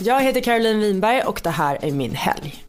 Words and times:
Jag 0.00 0.22
heter 0.22 0.40
Caroline 0.40 0.80
Winberg 0.80 1.22
och 1.22 1.40
det 1.44 1.50
här 1.50 1.78
är 1.82 1.92
min 1.92 2.14
helg. 2.14 2.64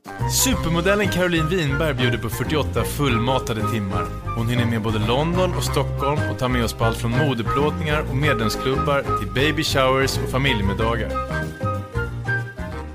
Supermodellen 0.45 1.07
Caroline 1.07 1.49
Winberg 1.49 1.93
bjuder 1.93 2.17
på 2.17 2.29
48 2.29 2.83
fullmatade 2.83 3.61
timmar. 3.71 4.05
Hon 4.37 4.49
hinner 4.49 4.65
med 4.65 4.81
både 4.81 4.99
London 4.99 5.53
och 5.53 5.63
Stockholm 5.63 6.19
och 6.31 6.39
tar 6.39 6.47
med 6.47 6.63
oss 6.63 6.73
på 6.73 6.85
allt 6.85 6.97
från 6.97 7.11
modeplåtningar 7.11 8.05
och 8.09 8.15
medlemsklubbar 8.15 9.01
till 9.19 9.31
baby 9.33 9.63
showers 9.63 10.17
och 10.17 10.29
familjemiddagar. 10.29 11.09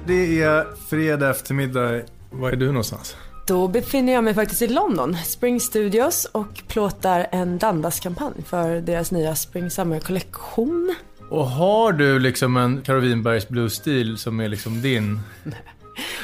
Det 0.06 0.42
är 0.42 0.66
fredag 0.90 1.30
eftermiddag. 1.30 2.02
Var 2.30 2.52
är 2.52 2.56
du 2.56 2.66
någonstans? 2.66 3.16
Då 3.46 3.68
befinner 3.68 4.12
jag 4.12 4.24
mig 4.24 4.34
faktiskt 4.34 4.62
i 4.62 4.66
London, 4.66 5.16
Spring 5.24 5.60
Studios 5.60 6.24
och 6.24 6.62
plåtar 6.68 7.26
en 7.32 7.58
Dandas-kampanj 7.58 8.42
för 8.46 8.80
deras 8.80 9.10
nya 9.10 9.34
Spring 9.34 9.70
Summer-kollektion. 9.70 10.94
Och 11.34 11.46
har 11.46 11.92
du 11.92 12.18
liksom 12.18 12.56
en 12.56 12.82
Caro 12.82 13.00
Winbergs 13.00 13.48
blues-stil 13.48 14.18
som 14.18 14.40
är 14.40 14.48
liksom 14.48 14.82
din? 14.82 15.20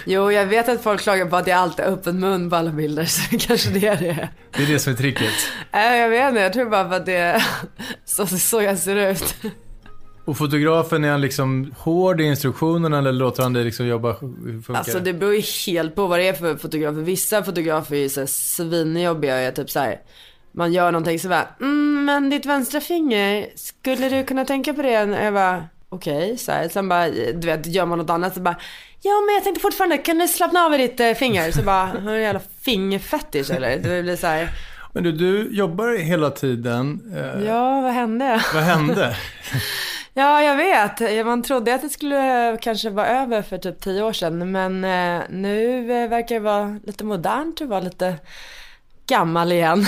Jo, 0.06 0.32
jag 0.32 0.46
vet 0.46 0.68
att 0.68 0.82
folk 0.82 1.00
klagar 1.00 1.26
på 1.26 1.36
att 1.36 1.46
jag 1.46 1.58
alltid 1.58 1.84
har 1.84 1.92
öppen 1.92 2.20
mun 2.20 2.50
på 2.50 2.56
alla 2.56 2.70
bilder, 2.70 3.04
så 3.04 3.38
kanske 3.38 3.70
det 3.70 3.86
är 3.86 3.96
det. 3.96 4.28
Det 4.56 4.62
är 4.62 4.66
det 4.66 4.78
som 4.78 4.92
är 4.92 4.96
tricket. 4.96 5.32
Nej, 5.72 6.00
jag 6.00 6.08
vet 6.08 6.28
inte. 6.28 6.40
Jag 6.40 6.52
tror 6.52 6.70
bara 6.70 6.96
att 6.96 7.06
det 7.06 7.16
är 7.16 7.46
så, 8.04 8.26
så 8.26 8.62
jag 8.62 8.78
ser 8.78 9.10
ut. 9.10 9.34
Och 10.24 10.36
fotografen, 10.36 11.04
är 11.04 11.10
han 11.10 11.20
liksom 11.20 11.74
hård 11.78 12.20
i 12.20 12.24
instruktionerna 12.24 12.98
eller 12.98 13.12
låter 13.12 13.42
han 13.42 13.52
dig 13.52 13.64
liksom 13.64 13.86
jobba? 13.86 14.12
Hur 14.12 14.76
Alltså 14.76 15.00
det 15.00 15.12
beror 15.12 15.34
ju 15.34 15.42
helt 15.66 15.94
på 15.94 16.06
vad 16.06 16.18
det 16.18 16.28
är 16.28 16.32
för 16.32 16.56
fotografer. 16.56 17.00
Vissa 17.00 17.42
fotografer 17.42 17.94
är 17.94 18.00
ju 18.00 18.08
såhär 18.08 18.26
svinjobbiga 18.26 19.34
och 19.34 19.40
är 19.40 19.52
typ 19.52 19.70
såhär. 19.70 20.00
Man 20.52 20.72
gör 20.72 20.92
någonting 20.92 21.18
så 21.18 21.28
bara, 21.28 21.48
mm, 21.60 22.04
men 22.04 22.30
ditt 22.30 22.46
vänstra 22.46 22.80
finger, 22.80 23.48
skulle 23.54 24.08
du 24.08 24.24
kunna 24.24 24.44
tänka 24.44 24.74
på 24.74 24.82
det? 24.82 25.02
Och 25.02 25.24
jag 25.24 25.34
bara, 25.34 25.64
okej, 25.88 26.24
okay, 26.24 26.36
så 26.36 26.52
här. 26.52 26.68
Sen 26.68 26.88
bara, 26.88 27.08
du 27.10 27.46
vet, 27.46 27.66
gör 27.66 27.86
man 27.86 27.98
något 27.98 28.10
annat 28.10 28.34
så 28.34 28.40
bara, 28.40 28.56
ja 29.02 29.12
men 29.26 29.34
jag 29.34 29.44
tänkte 29.44 29.60
fortfarande, 29.60 29.98
kan 29.98 30.18
du 30.18 30.28
slappna 30.28 30.60
av 30.60 30.74
i 30.74 30.76
ditt 30.76 31.00
eh, 31.00 31.12
finger? 31.12 31.50
Så 31.50 31.62
bara, 31.62 31.86
har 31.86 32.12
du 32.12 32.20
jävla 32.20 32.40
fingerfetisch 32.62 33.50
eller? 33.50 33.78
Det 33.78 34.02
blir 34.02 34.16
så 34.16 34.26
här. 34.26 34.48
Men 34.92 35.02
du, 35.02 35.12
du 35.12 35.56
jobbar 35.56 35.98
hela 35.98 36.30
tiden. 36.30 37.00
Eh, 37.14 37.46
ja, 37.46 37.80
vad 37.80 37.92
hände? 37.92 38.44
Vad 38.54 38.62
hände? 38.62 39.16
Ja, 40.14 40.42
jag 40.42 40.56
vet. 40.56 41.26
Man 41.26 41.42
trodde 41.42 41.74
att 41.74 41.82
det 41.82 41.88
skulle 41.88 42.58
kanske 42.60 42.90
vara 42.90 43.06
över 43.06 43.42
för 43.42 43.58
typ 43.58 43.80
tio 43.80 44.02
år 44.02 44.12
sedan. 44.12 44.52
Men 44.52 44.84
eh, 44.84 45.22
nu 45.30 45.82
verkar 46.08 46.34
det 46.34 46.40
vara 46.40 46.78
lite 46.84 47.04
modernt 47.04 47.60
att 47.60 47.68
vara 47.68 47.80
lite 47.80 48.16
gammal 49.10 49.52
igen. 49.52 49.86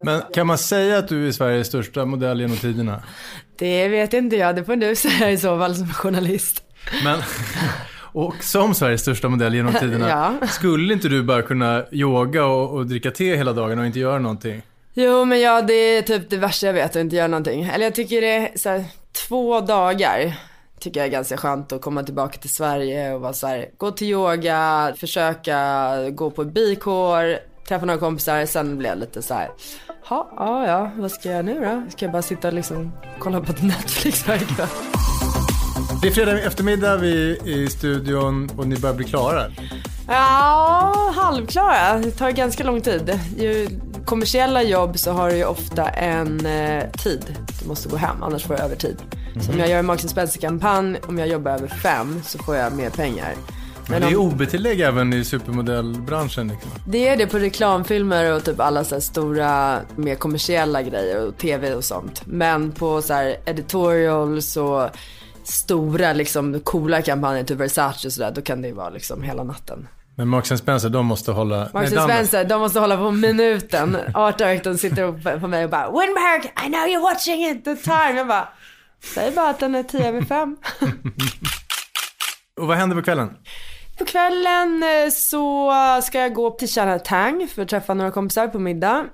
Men 0.00 0.22
kan 0.34 0.46
man 0.46 0.58
säga 0.58 0.98
att 0.98 1.08
du 1.08 1.28
är 1.28 1.32
Sveriges 1.32 1.66
största 1.66 2.04
modell 2.04 2.40
genom 2.40 2.56
tiderna? 2.56 3.02
Det 3.58 3.88
vet 3.88 4.12
inte 4.12 4.36
jag. 4.36 4.56
Det 4.56 4.64
får 4.64 4.76
du 4.76 4.96
säga 4.96 5.30
i 5.30 5.38
så 5.38 5.58
fall 5.58 5.74
som 5.74 5.88
journalist. 5.88 6.62
Men, 7.04 7.20
och 8.12 8.34
som 8.40 8.74
Sveriges 8.74 9.00
största 9.00 9.28
modell 9.28 9.54
genom 9.54 9.74
tiderna, 9.80 10.08
ja. 10.08 10.46
skulle 10.46 10.92
inte 10.92 11.08
du 11.08 11.22
bara 11.22 11.42
kunna 11.42 11.84
yoga 11.92 12.44
och, 12.44 12.70
och 12.70 12.86
dricka 12.86 13.10
te 13.10 13.36
hela 13.36 13.52
dagen 13.52 13.78
och 13.78 13.86
inte 13.86 13.98
göra 13.98 14.18
någonting? 14.18 14.62
Jo, 14.94 15.24
men 15.24 15.40
ja, 15.40 15.62
det 15.62 15.74
är 15.74 16.02
typ 16.02 16.30
det 16.30 16.36
värsta 16.36 16.66
jag 16.66 16.74
vet 16.74 16.90
att 16.90 16.96
inte 16.96 17.16
göra 17.16 17.28
någonting. 17.28 17.64
Eller 17.64 17.84
jag 17.84 17.94
tycker 17.94 18.20
det 18.20 18.36
är 18.36 18.58
så 18.58 18.68
här, 18.68 18.84
två 19.28 19.60
dagar 19.60 20.34
tycker 20.80 21.00
jag 21.00 21.06
är 21.06 21.10
ganska 21.12 21.36
skönt 21.36 21.72
att 21.72 21.80
komma 21.80 22.02
tillbaka 22.02 22.38
till 22.38 22.54
Sverige 22.54 23.14
och 23.14 23.20
vara 23.20 23.32
så 23.32 23.46
här, 23.46 23.68
gå 23.76 23.90
till 23.90 24.08
yoga, 24.08 24.94
försöka 24.96 26.10
gå 26.10 26.30
på 26.30 26.44
bikår, 26.44 27.38
träffa 27.68 27.86
några 27.86 28.00
kompisar, 28.00 28.46
sen 28.46 28.78
blir 28.78 28.88
jag 28.88 28.98
lite 28.98 29.22
så 29.22 29.34
här, 29.34 29.48
ja, 30.10 30.32
ja, 30.36 30.66
ja, 30.66 30.90
vad 30.96 31.10
ska 31.10 31.28
jag 31.28 31.34
göra 31.34 31.42
nu 31.42 31.60
då? 31.60 31.90
Ska 31.90 32.04
jag 32.04 32.12
bara 32.12 32.22
sitta 32.22 32.48
och 32.48 32.54
liksom 32.54 32.92
kolla 33.18 33.40
på 33.40 33.52
Netflix 33.66 34.26
varje 34.28 34.40
kväll? 34.40 34.68
Det 36.02 36.08
är 36.08 36.12
fredag 36.12 36.40
eftermiddag, 36.40 36.96
vi 36.96 37.38
är 37.38 37.48
i 37.48 37.68
studion 37.68 38.50
och 38.56 38.68
ni 38.68 38.76
börjar 38.76 38.96
bli 38.96 39.04
klara. 39.04 39.44
Ja, 40.08 41.12
halvklara. 41.16 41.98
Det 41.98 42.10
tar 42.10 42.30
ganska 42.30 42.64
lång 42.64 42.80
tid. 42.80 43.20
Ju 43.38 43.68
kommersiella 44.06 44.62
jobb 44.62 44.98
så 44.98 45.12
har 45.12 45.30
du 45.30 45.36
ju 45.36 45.44
ofta 45.44 45.88
en 45.88 46.46
eh, 46.46 46.90
tid. 46.90 47.36
Du 47.62 47.68
måste 47.68 47.88
gå 47.88 47.96
hem, 47.96 48.22
annars 48.22 48.44
får 48.46 48.54
du 48.54 48.60
övertid. 48.60 48.96
Mm. 49.30 49.42
Så 49.42 49.52
om 49.52 49.58
jag 49.58 49.68
gör 49.68 49.78
en 49.78 49.86
Marks 49.86 50.02
Spencer-kampanj, 50.02 50.96
om 51.08 51.18
jag 51.18 51.28
jobbar 51.28 51.50
över 51.50 51.68
fem 51.68 52.20
så 52.24 52.38
får 52.38 52.56
jag 52.56 52.72
mer 52.72 52.90
pengar. 52.90 53.34
Men, 53.90 54.02
det 54.02 54.08
är 54.08 54.16
OB-tillägg 54.16 54.80
även 54.80 55.12
i 55.12 55.24
supermodellbranschen 55.24 56.48
liksom. 56.48 56.70
Det 56.86 57.08
är 57.08 57.16
det 57.16 57.26
på 57.26 57.38
reklamfilmer 57.38 58.32
och 58.32 58.44
typ 58.44 58.60
alla 58.60 58.84
så 58.84 59.00
stora, 59.00 59.80
mer 59.96 60.14
kommersiella 60.14 60.82
grejer 60.82 61.26
och 61.26 61.38
tv 61.38 61.74
och 61.74 61.84
sånt. 61.84 62.22
Men 62.26 62.72
på 62.72 63.02
så 63.02 63.14
här 63.14 63.36
editorials 63.44 64.56
och 64.56 64.90
stora 65.44 66.12
liksom 66.12 66.60
coola 66.60 67.02
kampanjer, 67.02 67.44
typ 67.44 67.58
Versace 67.58 68.08
och 68.08 68.12
sådär, 68.12 68.30
då 68.30 68.42
kan 68.42 68.62
det 68.62 68.68
ju 68.68 68.74
vara 68.74 68.90
liksom 68.90 69.22
hela 69.22 69.44
natten. 69.44 69.88
Men 70.14 70.28
Marks 70.28 70.48
Spencer, 70.48 70.88
de 70.88 71.06
måste 71.06 71.32
hålla... 71.32 71.68
Marks 71.74 71.90
Spencer, 71.90 72.44
de 72.44 72.60
måste 72.60 72.80
hålla 72.80 72.96
på 72.96 73.10
minuten. 73.10 73.98
Art 74.14 74.38
Directorn 74.38 74.78
sitter 74.78 75.38
på 75.40 75.48
mig 75.48 75.64
och 75.64 75.70
bara 75.70 75.86
Winberg, 75.86 76.52
I 76.66 76.68
know 76.68 76.86
you're 76.86 77.02
watching 77.02 77.44
it 77.44 77.64
the 77.64 77.76
time. 77.76 78.12
Jag 78.16 78.26
bara, 78.26 78.48
säg 79.14 79.30
bara 79.30 79.50
att 79.50 79.60
den 79.60 79.74
är 79.74 79.82
10 79.82 80.08
över 80.08 80.22
5. 80.22 80.56
och 82.60 82.66
vad 82.66 82.76
händer 82.76 82.96
på 82.96 83.02
kvällen? 83.02 83.30
På 83.98 84.04
kvällen 84.04 84.82
eh, 84.82 85.10
så 85.10 85.72
ska 86.02 86.20
jag 86.20 86.34
gå 86.34 86.50
till 86.50 86.68
Chinatown 86.68 87.48
för 87.54 87.62
att 87.62 87.68
träffa 87.68 87.94
några 87.94 88.10
kompisar 88.10 88.48
på 88.48 88.58
middag. 88.58 89.04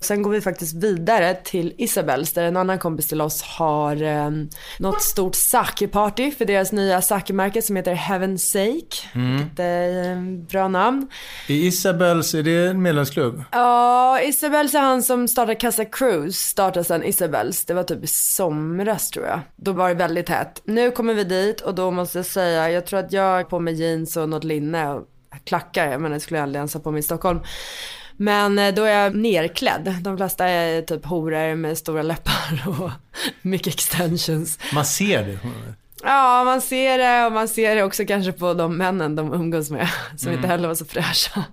Sen 0.00 0.22
går 0.22 0.30
vi 0.30 0.40
faktiskt 0.40 0.74
vidare 0.74 1.34
till 1.34 1.74
Isabels 1.78 2.32
där 2.32 2.44
en 2.44 2.56
annan 2.56 2.78
kompis 2.78 3.08
till 3.08 3.20
oss 3.20 3.42
har 3.42 4.02
eh, 4.02 4.30
något 4.78 5.02
stort 5.02 5.34
sake-party 5.34 6.30
för 6.30 6.44
deras 6.44 6.72
nya 6.72 7.02
sake-märke 7.02 7.62
som 7.62 7.76
heter 7.76 7.94
Heaven's 7.94 8.36
Sake. 8.36 9.08
Mm. 9.14 9.50
Är 9.56 10.12
eh, 10.12 10.22
bra 10.46 10.68
namn. 10.68 11.08
I 11.48 11.66
Isabels, 11.66 12.34
är 12.34 12.42
det 12.42 12.66
en 12.66 12.82
medlemsklubb? 12.82 13.44
Ja, 13.52 14.20
Isabels 14.20 14.74
är 14.74 14.80
han 14.80 15.02
som 15.02 15.28
startade 15.28 15.54
Casa 15.54 15.84
Cruise, 15.84 16.48
startade 16.48 16.84
sen 16.84 17.04
Isabels. 17.04 17.64
Det 17.64 17.74
var 17.74 17.82
typ 17.82 18.04
i 18.04 18.06
somras 18.06 19.10
tror 19.10 19.26
jag. 19.26 19.40
Då 19.56 19.72
var 19.72 19.88
det 19.88 19.94
väldigt 19.94 20.28
hett. 20.28 20.62
Nu 20.64 20.90
kommer 20.90 21.14
vi 21.14 21.24
dit 21.24 21.60
och 21.60 21.74
då 21.74 21.90
måste 21.90 22.18
jag 22.18 22.26
säga, 22.26 22.70
jag 22.70 22.86
tror 22.86 22.98
att 22.98 23.12
jag 23.12 23.22
har 23.22 23.44
på 23.44 23.58
mig 23.58 23.74
jeans 23.74 24.16
och 24.16 24.28
något 24.28 24.44
linne 24.44 24.88
och 24.92 25.08
klackar. 25.44 25.90
Jag 25.90 26.00
menar, 26.00 26.14
det 26.14 26.20
skulle 26.20 26.38
jag 26.38 26.42
aldrig 26.42 26.58
ens 26.58 26.74
ha 26.74 26.80
på 26.80 26.90
mig 26.90 26.98
i 26.98 27.02
Stockholm. 27.02 27.40
Men 28.16 28.58
eh, 28.58 28.74
då 28.74 28.82
är 28.82 29.02
jag 29.02 29.14
nerklädd. 29.14 29.94
De 30.00 30.16
flesta 30.16 30.48
är 30.48 30.82
typ 30.82 31.04
horor 31.04 31.54
med 31.54 31.78
stora 31.78 32.02
läppar 32.02 32.64
och 32.80 32.90
mycket 33.42 33.74
extensions. 33.74 34.58
Man 34.74 34.84
ser 34.84 35.24
det? 35.26 35.38
Ja, 36.02 36.44
man 36.44 36.60
ser 36.60 36.98
det 36.98 37.26
och 37.26 37.32
man 37.32 37.48
ser 37.48 37.76
det 37.76 37.82
också 37.82 38.04
kanske 38.04 38.32
på 38.32 38.54
de 38.54 38.76
männen 38.76 39.16
de 39.16 39.32
umgås 39.32 39.70
med. 39.70 39.88
Som 40.16 40.28
mm. 40.28 40.38
inte 40.38 40.48
heller 40.48 40.68
var 40.68 40.74
så 40.74 40.84
fräscha. 40.84 41.44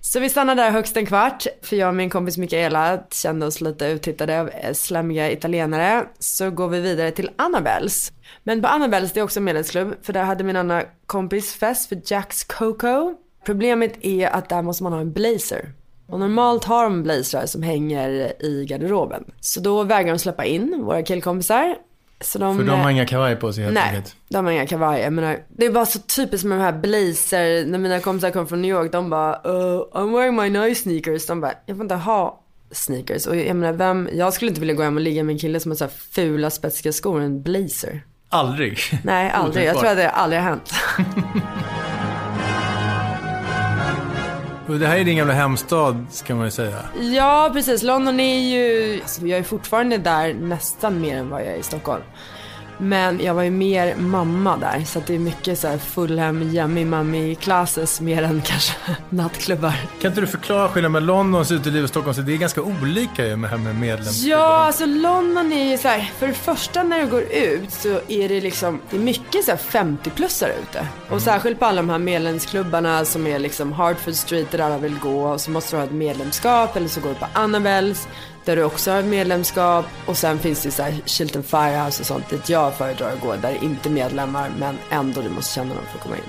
Så 0.00 0.20
vi 0.20 0.28
stannade 0.28 0.62
där 0.62 0.70
högst 0.70 0.96
en 0.96 1.06
kvart, 1.06 1.46
för 1.62 1.76
jag 1.76 1.88
och 1.88 1.94
min 1.94 2.10
kompis 2.10 2.38
Mikaela 2.38 3.02
kände 3.10 3.46
oss 3.46 3.60
lite 3.60 3.86
uttittade 3.86 4.40
av 4.40 4.48
eh, 4.48 4.72
slämmiga 4.72 5.30
italienare. 5.30 6.06
Så 6.18 6.50
går 6.50 6.68
vi 6.68 6.80
vidare 6.80 7.10
till 7.10 7.30
Annabels. 7.36 8.12
Men 8.42 8.62
på 8.62 8.68
Annabels, 8.68 9.12
det 9.12 9.20
är 9.20 9.24
också 9.24 9.40
en 9.40 9.44
medlemsklubb, 9.44 9.94
för 10.02 10.12
där 10.12 10.24
hade 10.24 10.44
min 10.44 10.56
andra 10.56 10.84
kompis 11.06 11.54
fest 11.54 11.88
för 11.88 12.00
Jacks 12.04 12.44
Coco. 12.44 13.14
Problemet 13.44 13.92
är 14.04 14.28
att 14.28 14.48
där 14.48 14.62
måste 14.62 14.82
man 14.82 14.92
ha 14.92 15.00
en 15.00 15.12
blazer. 15.12 15.72
Och 16.06 16.20
normalt 16.20 16.64
har 16.64 16.84
de 16.84 17.02
blazrar 17.02 17.46
som 17.46 17.62
hänger 17.62 18.32
i 18.44 18.64
garderoben. 18.68 19.24
Så 19.40 19.60
då 19.60 19.82
vägrar 19.82 20.12
de 20.12 20.18
släppa 20.18 20.44
in 20.44 20.82
våra 20.84 21.02
killkompisar. 21.02 21.76
Så 22.20 22.38
de, 22.38 22.58
För 22.58 22.64
de 22.64 22.80
har 22.80 22.90
inga 22.90 23.06
kavaj 23.06 23.36
på 23.36 23.52
sig 23.52 23.64
helt 23.64 23.74
Nej, 23.74 23.88
enkelt. 23.96 24.16
de 24.28 24.44
har 24.44 24.52
inga 24.52 24.66
kavajer. 24.66 25.04
Jag 25.04 25.12
menar, 25.12 25.38
det 25.48 25.66
är 25.66 25.70
bara 25.70 25.86
så 25.86 25.98
typiskt 25.98 26.44
med 26.46 26.58
de 26.58 26.62
här 26.62 26.72
blazer. 26.72 27.66
När 27.66 27.78
mina 27.78 28.00
kompisar 28.00 28.30
kom 28.30 28.46
från 28.46 28.62
New 28.62 28.70
York, 28.70 28.92
de 28.92 29.10
bara 29.10 29.32
uh, 29.34 29.82
I'm 29.92 30.12
wearing 30.12 30.36
my 30.36 30.50
nice 30.60 30.82
sneakers. 30.82 31.26
De 31.26 31.40
bara, 31.40 31.52
jag 31.66 31.76
får 31.76 31.84
inte 31.84 31.94
ha 31.94 32.40
sneakers. 32.70 33.26
Och 33.26 33.36
jag 33.36 33.56
menar, 33.56 33.72
vem, 33.72 34.08
jag 34.12 34.32
skulle 34.32 34.48
inte 34.48 34.60
vilja 34.60 34.74
gå 34.74 34.82
hem 34.82 34.96
och 34.96 35.02
ligga 35.02 35.24
med 35.24 35.32
en 35.32 35.38
kille 35.38 35.60
som 35.60 35.70
har 35.70 35.76
så 35.76 35.84
här 35.84 35.92
fula 36.10 36.50
spetsiga 36.50 36.92
skor 36.92 37.16
och 37.16 37.22
en 37.22 37.42
blazer. 37.42 38.04
Aldrig? 38.28 38.78
Nej, 39.04 39.30
aldrig. 39.30 39.66
Jag 39.66 39.78
tror 39.78 39.90
att 39.90 39.96
det 39.96 40.10
aldrig 40.10 40.42
har 40.42 40.48
hänt. 40.48 40.70
Och 44.68 44.78
det 44.78 44.86
här 44.86 44.96
är 44.96 45.04
din 45.04 45.16
gamla 45.16 45.34
hemstad, 45.34 46.06
ska 46.10 46.34
man 46.34 46.44
ju 46.44 46.50
säga. 46.50 46.78
Ja, 47.00 47.50
precis. 47.52 47.82
London 47.82 48.20
är 48.20 48.38
ju... 48.38 49.00
Alltså, 49.00 49.26
jag 49.26 49.38
är 49.38 49.42
fortfarande 49.42 49.98
där 49.98 50.34
nästan 50.34 51.00
mer 51.00 51.16
än 51.16 51.30
vad 51.30 51.40
jag 51.40 51.48
är 51.48 51.56
i 51.56 51.62
Stockholm. 51.62 52.02
Men 52.78 53.20
jag 53.20 53.34
var 53.34 53.42
ju 53.42 53.50
mer 53.50 53.96
mamma 53.96 54.56
där, 54.56 54.84
så 54.84 55.02
det 55.06 55.14
är 55.14 55.18
mycket 55.18 55.58
så 55.58 55.68
här 55.68 55.78
Fulham, 55.78 56.42
yummy 56.42 56.84
mummy 56.84 57.34
classes 57.34 58.00
mer 58.00 58.22
än 58.22 58.42
kanske 58.42 58.72
nattklubbar. 59.08 59.74
Kan 60.00 60.10
inte 60.10 60.20
du 60.20 60.26
förklara 60.26 60.68
skillnaden 60.68 60.92
med 60.92 61.02
Londons 61.02 61.52
uteliv 61.52 61.82
och 61.82 61.88
Stockholms 61.88 62.16
Det 62.16 62.32
är 62.32 62.36
ganska 62.36 62.62
olika 62.62 63.26
ju 63.26 63.36
med 63.36 63.60
med 63.60 63.76
medlemskap. 63.76 64.28
Ja, 64.28 64.66
alltså 64.66 64.86
London 64.86 65.52
är 65.52 65.70
ju 65.70 65.78
så 65.78 65.88
här, 65.88 66.12
för 66.18 66.26
det 66.26 66.34
första 66.34 66.82
när 66.82 67.00
du 67.00 67.06
går 67.06 67.22
ut 67.22 67.70
så 67.70 68.00
är 68.08 68.28
det 68.28 68.40
liksom, 68.40 68.80
det 68.90 68.96
är 68.96 69.00
mycket 69.00 69.44
så 69.44 69.50
här 69.50 69.58
50-plussare 69.58 70.52
ute. 70.62 70.88
Och 71.04 71.10
mm. 71.10 71.20
särskilt 71.20 71.58
på 71.58 71.64
alla 71.64 71.82
de 71.82 71.90
här 71.90 71.98
medlemsklubbarna 71.98 73.04
som 73.04 73.26
är 73.26 73.38
liksom 73.38 73.72
Hartford 73.72 74.14
Street 74.14 74.50
där 74.50 74.58
alla 74.58 74.78
vill 74.78 74.98
gå 74.98 75.22
och 75.22 75.40
så 75.40 75.50
måste 75.50 75.76
du 75.76 75.80
ha 75.80 75.84
ett 75.84 75.92
medlemskap 75.92 76.76
eller 76.76 76.88
så 76.88 77.00
går 77.00 77.08
du 77.08 77.14
på 77.14 77.26
Annabels. 77.32 78.08
Där 78.44 78.56
du 78.56 78.64
också 78.64 78.90
har 78.90 79.02
medlemskap 79.02 79.84
och 80.06 80.16
sen 80.16 80.38
finns 80.38 80.62
det 80.62 80.70
så 80.70 80.82
här 80.82 80.94
Chilton 81.06 81.42
Firehouse 81.42 82.02
och 82.02 82.06
sånt 82.06 82.30
dit 82.30 82.48
jag 82.48 82.74
föredrar 82.74 83.12
att 83.12 83.20
gå. 83.20 83.32
Där 83.32 83.40
det 83.40 83.48
är 83.48 83.64
inte 83.64 83.90
medlemmar 83.90 84.50
men 84.58 84.74
ändå 84.90 85.20
du 85.20 85.28
måste 85.28 85.54
känna 85.54 85.74
dem 85.74 85.84
för 85.90 85.98
att 85.98 86.04
komma 86.04 86.16
in. 86.16 86.22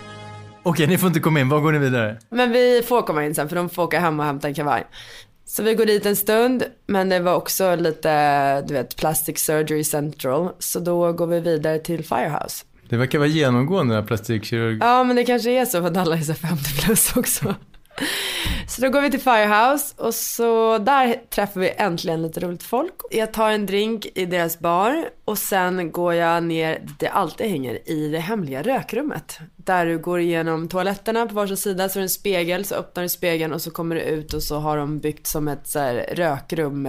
Okej, 0.64 0.88
ni 0.88 0.98
får 0.98 1.08
inte 1.08 1.20
komma 1.20 1.40
in. 1.40 1.50
Var 1.50 1.60
går 1.60 1.72
ni 1.72 1.78
vidare? 1.78 2.18
Men 2.30 2.52
vi 2.52 2.84
får 2.88 3.02
komma 3.02 3.26
in 3.26 3.36
sen 3.36 3.50
för 3.50 3.56
de 3.56 3.70
får 3.70 3.84
åka 3.84 4.00
hem 4.00 4.20
och 4.20 4.26
hämta 4.26 4.48
en 4.48 4.54
kavaj. 4.54 4.88
Så 5.46 5.64
vi 5.64 5.76
går 5.76 5.86
dit 5.86 6.06
en 6.06 6.16
stund, 6.16 6.64
men 6.88 7.10
det 7.10 7.20
var 7.20 7.36
också 7.36 7.76
lite, 7.76 8.62
du 8.62 8.74
vet, 8.74 8.96
plastic 8.96 9.40
surgery 9.40 9.84
central. 9.84 10.50
Så 10.60 10.80
då 10.80 11.14
går 11.14 11.28
vi 11.28 11.40
vidare 11.40 11.80
till 11.80 12.04
Firehouse. 12.04 12.66
Det 12.90 12.98
verkar 12.98 13.20
vara 13.20 13.28
genomgående, 13.30 14.04
plastikkirurg. 14.04 14.78
Ja, 14.82 15.04
men 15.04 15.16
det 15.16 15.24
kanske 15.24 15.52
är 15.52 15.66
så 15.66 15.82
för 15.82 15.88
att 15.88 15.98
alla 15.98 16.18
är 16.18 16.22
så 16.22 16.34
50 16.34 16.82
plus 16.82 17.18
också. 17.18 17.56
Så 18.68 18.82
då 18.82 18.90
går 18.90 19.02
vi 19.02 19.12
till 19.12 19.20
Firehouse 19.20 19.96
och 19.98 20.14
så 20.14 20.78
där 20.78 21.22
träffar 21.30 21.62
vi 21.62 21.70
äntligen 21.78 22.22
lite 22.22 22.40
roligt 22.40 22.64
folk. 22.64 22.94
Jag 23.12 23.34
tar 23.34 23.52
en 23.52 23.66
drink 23.66 24.08
i 24.16 24.26
deras 24.26 24.60
bar 24.60 25.10
och 25.26 25.38
sen 25.38 25.92
går 25.92 26.14
jag 26.14 26.44
ner 26.44 26.80
dit 26.80 27.00
det 27.00 27.08
alltid 27.08 27.48
hänger 27.48 27.90
i 27.90 28.10
det 28.10 28.20
hemliga 28.20 28.62
rökrummet. 28.62 29.40
Där 29.66 29.86
du 29.86 29.98
går 29.98 30.20
igenom 30.20 30.68
toaletterna 30.68 31.26
på 31.26 31.34
varsin 31.36 31.58
sida 31.58 31.90
så 31.90 32.00
är 32.00 32.02
det 32.02 32.06
en 32.06 32.10
spegel, 32.10 32.66
så 32.66 32.76
öppnar 32.76 33.04
du 33.04 33.10
spegeln 33.10 33.54
och 33.54 33.62
så 33.62 33.72
kommer 33.72 33.96
du 33.96 34.02
ut 34.02 34.34
och 34.34 34.44
så 34.44 34.60
har 34.60 34.78
de 34.78 35.00
byggt 35.00 35.28
som 35.28 35.48
ett 35.48 35.68
så 35.68 35.80
här, 35.80 36.06
rökrum. 36.12 36.86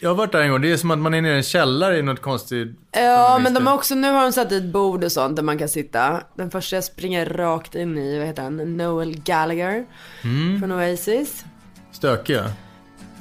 Jag 0.00 0.10
har 0.10 0.14
varit 0.14 0.32
där 0.32 0.40
en 0.40 0.50
gång, 0.50 0.60
det 0.60 0.72
är 0.72 0.76
som 0.76 0.90
att 0.90 0.98
man 0.98 1.14
är 1.14 1.20
nere 1.22 1.32
i 1.32 1.36
en 1.36 1.42
källare 1.42 1.98
i 1.98 2.02
något 2.02 2.22
konstigt... 2.22 2.68
Ja, 2.92 3.38
men 3.42 3.54
de 3.54 3.66
har 3.66 3.74
också, 3.74 3.94
nu 3.94 4.12
har 4.12 4.22
de 4.22 4.32
satt 4.32 4.50
dit 4.50 4.64
bord 4.64 5.04
och 5.04 5.12
sånt 5.12 5.36
där 5.36 5.42
man 5.42 5.58
kan 5.58 5.68
sitta. 5.68 6.20
Den 6.34 6.50
första 6.50 6.76
jag 6.76 6.84
springer 6.84 7.26
rakt 7.26 7.74
in 7.74 7.98
i, 7.98 8.18
vad 8.18 8.26
heter 8.26 8.42
han, 8.42 8.76
Noel 8.76 9.20
Gallagher 9.20 9.84
Mm. 10.24 10.60
från 10.60 10.72
Oasis. 10.72 11.44
Stökiga. 11.92 12.52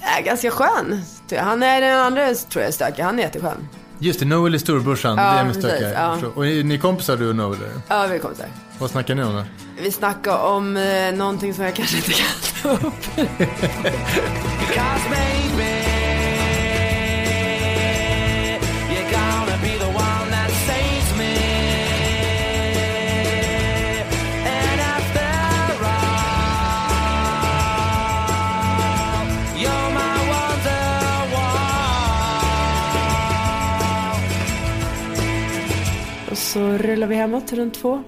Är 0.02 0.24
ganska 0.24 0.52
skön. 0.52 1.02
Han 1.40 1.64
är 1.64 1.82
den 1.82 2.00
andra 2.00 2.34
tror 2.34 2.62
jag 2.62 2.68
är 2.68 2.72
stökig, 2.72 3.04
han 3.04 3.20
är 3.20 3.24
jätteskön. 3.24 3.68
Just 4.04 4.20
det, 4.20 4.26
Noel 4.26 4.54
är 4.54 4.58
storebrorsan. 4.58 5.18
Ja, 5.18 5.34
det 5.34 5.40
är 5.40 5.46
med 5.46 5.54
precis, 5.54 5.88
ja. 5.96 6.18
Och 6.36 6.48
är 6.48 6.64
ni 6.64 6.78
kompisar 6.78 7.18
du 7.18 7.30
och 7.30 7.36
Noel? 7.36 7.58
Eller? 7.58 7.72
Ja, 7.88 8.08
vi 8.12 8.20
kommer 8.20 8.36
där. 8.36 8.48
Vad 8.80 8.90
snackar 8.90 9.16
ni 9.16 9.24
om 9.24 9.36
då? 9.36 9.44
Vi 9.82 9.92
snackar 9.92 10.38
om 10.38 10.78
eh, 10.78 11.14
någonting 11.14 11.54
som 11.54 11.64
jag 11.64 11.76
kanske 11.76 11.98
inte 11.98 12.12
kan 12.12 12.28
ta 12.62 12.88
upp. 12.88 12.94
så 36.54 36.78
rullar 36.78 37.08
vi 37.08 37.16
hemåt 37.16 37.54
runt 37.54 37.74
två. 37.74 38.04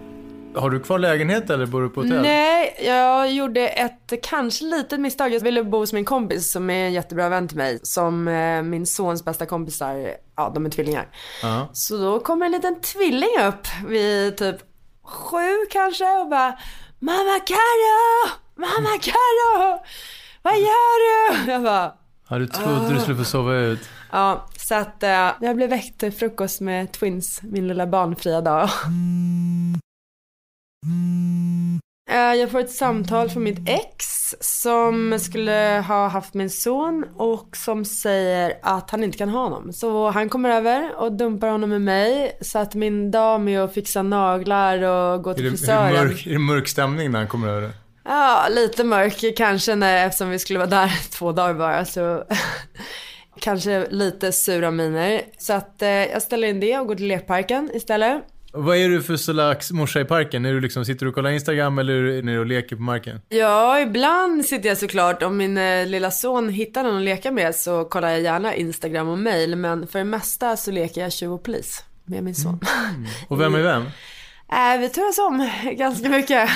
Har 0.56 0.70
du 0.70 0.80
kvar 0.80 1.00
lägenhet 1.00 1.50
eller 1.50 1.66
bor 1.66 1.82
du 1.82 1.90
på 1.90 2.02
hotell? 2.02 2.22
Nej, 2.22 2.78
jag 2.86 3.32
gjorde 3.32 3.68
ett 3.68 4.14
kanske 4.24 4.66
litet 4.66 5.00
misstag. 5.00 5.34
Jag 5.34 5.40
ville 5.40 5.64
bo 5.64 5.78
hos 5.78 5.94
min 5.94 6.06
kompis 6.06 6.52
som 6.52 6.70
är 6.70 6.86
en 6.86 6.94
jättebra 6.94 7.30
vän 7.30 7.48
till 7.48 7.58
mig. 7.58 7.80
Som 7.84 8.28
eh, 8.28 8.62
min 8.62 8.86
sons 8.86 9.26
bästa 9.26 9.46
kompisar, 9.46 10.16
ja 10.36 10.52
de 10.56 10.66
är 10.66 10.70
tvillingar. 10.70 11.08
Ja. 11.42 11.70
Så 11.74 11.98
då 11.98 12.20
kommer 12.20 12.46
en 12.46 12.52
liten 12.52 12.82
tvilling 12.82 13.40
upp 13.48 13.68
vid 13.88 14.38
typ 14.38 14.58
sju 15.04 15.66
kanske 15.72 16.06
och 16.06 16.30
bara 16.30 16.58
Mamma 17.00 17.40
Karo! 17.46 18.30
Mamma 18.56 18.98
Karo! 19.02 19.84
Vad 20.42 20.58
gör 20.58 21.46
du? 21.46 21.52
Jag 21.52 21.64
bara 21.64 21.94
Ja, 22.30 22.40
du 22.40 22.48
trodde 22.48 22.94
du 22.94 23.00
skulle 23.00 23.18
få 23.18 23.24
sova 23.24 23.56
ut. 23.56 23.80
Ja, 24.12 24.48
så 24.68 24.76
att 24.76 25.04
eh, 25.04 25.32
jag 25.42 25.56
blev 25.56 25.70
väckt 25.70 26.00
till 26.00 26.12
frukost 26.12 26.62
med 26.62 26.92
twins, 26.92 27.40
min 27.44 27.68
lilla 27.68 27.88
barnfria 27.88 28.42
dag. 28.42 28.70
Eh, 32.12 32.34
Jag 32.40 32.52
får 32.52 32.60
ett 32.60 32.72
samtal 32.72 33.30
från 33.30 33.44
mitt 33.44 33.70
ex 33.70 34.06
som 34.42 35.20
skulle 35.20 35.84
ha 35.88 36.08
haft 36.08 36.34
min 36.34 36.50
son 36.50 37.06
och 37.16 37.58
som 37.58 37.86
säger 37.86 38.54
att 38.64 38.92
han 38.92 39.04
inte 39.04 39.18
kan 39.18 39.30
ha 39.30 39.44
honom. 39.44 39.74
Så 39.74 40.10
han 40.10 40.30
kommer 40.30 40.50
över 40.50 40.96
och 40.98 41.12
dumpar 41.12 41.48
honom 41.48 41.70
med 41.70 41.82
mig 41.82 42.38
så 42.42 42.60
att 42.60 42.76
min 42.76 43.12
dam 43.12 43.48
är 43.48 43.62
och 43.64 43.74
fixar 43.74 44.04
naglar 44.04 44.82
och 44.82 45.30
Är 45.32 45.34
till 45.34 45.44
det, 45.44 45.50
är, 45.50 45.52
det 45.52 45.58
frisören. 45.58 45.94
mörk, 46.08 46.26
är 46.28 46.32
det 46.32 46.40
mörk 46.40 46.68
stämning 46.68 47.12
när 47.12 47.20
han 47.20 47.28
kommer 47.28 47.48
över? 47.48 47.72
Ja, 48.06 48.48
lite 48.52 48.84
mörk 48.84 49.38
kanske 49.38 49.76
när, 49.76 50.06
eftersom 50.08 50.30
vi 50.30 50.40
skulle 50.40 50.60
vara 50.60 50.70
där 50.70 51.10
två 51.12 51.32
dagar 51.32 51.54
bara 51.54 51.86
så 51.86 52.24
kanske 53.40 53.88
lite 53.90 54.32
sura 54.32 54.72
miner. 54.72 55.22
Så 55.38 55.54
att 55.54 55.82
eh, 55.82 55.90
jag 55.90 56.22
ställer 56.22 56.48
in 56.48 56.60
det 56.60 56.80
och 56.80 56.88
går 56.88 56.96
till 56.96 57.08
lekparken 57.08 57.72
istället. 57.74 58.24
Vad 58.58 58.78
är 58.78 58.90
du 58.90 59.02
för 59.02 59.18
slags 59.18 59.72
morsa 59.72 60.02
i 60.02 60.06
parken? 60.06 60.46
Är 60.46 60.54
du 60.54 60.62
liksom, 60.62 60.86
sitter 60.86 61.06
du 61.06 61.10
och 61.10 61.16
kollar 61.16 61.30
Instagram 61.30 61.80
eller 61.80 61.94
är 61.94 62.02
du 62.02 62.22
nere 62.22 62.40
och 62.40 62.46
leker 62.46 62.76
på 62.76 62.82
marken? 62.82 63.22
Ja, 63.30 63.80
ibland 63.80 64.46
sitter 64.46 64.70
jag 64.70 64.78
såklart. 64.78 65.24
Om 65.24 65.38
min 65.38 65.58
eh, 65.58 65.88
lilla 65.88 66.12
son 66.12 66.50
hittar 66.50 66.84
någon 66.84 66.98
att 66.98 67.04
leka 67.04 67.32
med 67.32 67.56
så 67.56 67.86
kollar 67.86 68.10
jag 68.10 68.22
gärna 68.22 68.56
Instagram 68.56 69.10
och 69.10 69.20
mail. 69.20 69.56
Men 69.56 69.88
för 69.88 70.00
det 70.00 70.06
mesta 70.06 70.58
så 70.58 70.72
leker 70.72 71.02
jag 71.02 71.12
tjuv 71.12 71.34
och 71.34 71.44
polis 71.44 71.84
med 72.06 72.24
min 72.24 72.36
son. 72.36 72.60
Och 73.28 73.42
vem 73.42 73.56
är 73.56 73.62
vem? 73.62 73.84
Äh, 74.52 74.80
vi 74.80 74.90
turas 74.90 75.18
om 75.18 75.50
ganska 75.72 76.10
mycket. 76.10 76.50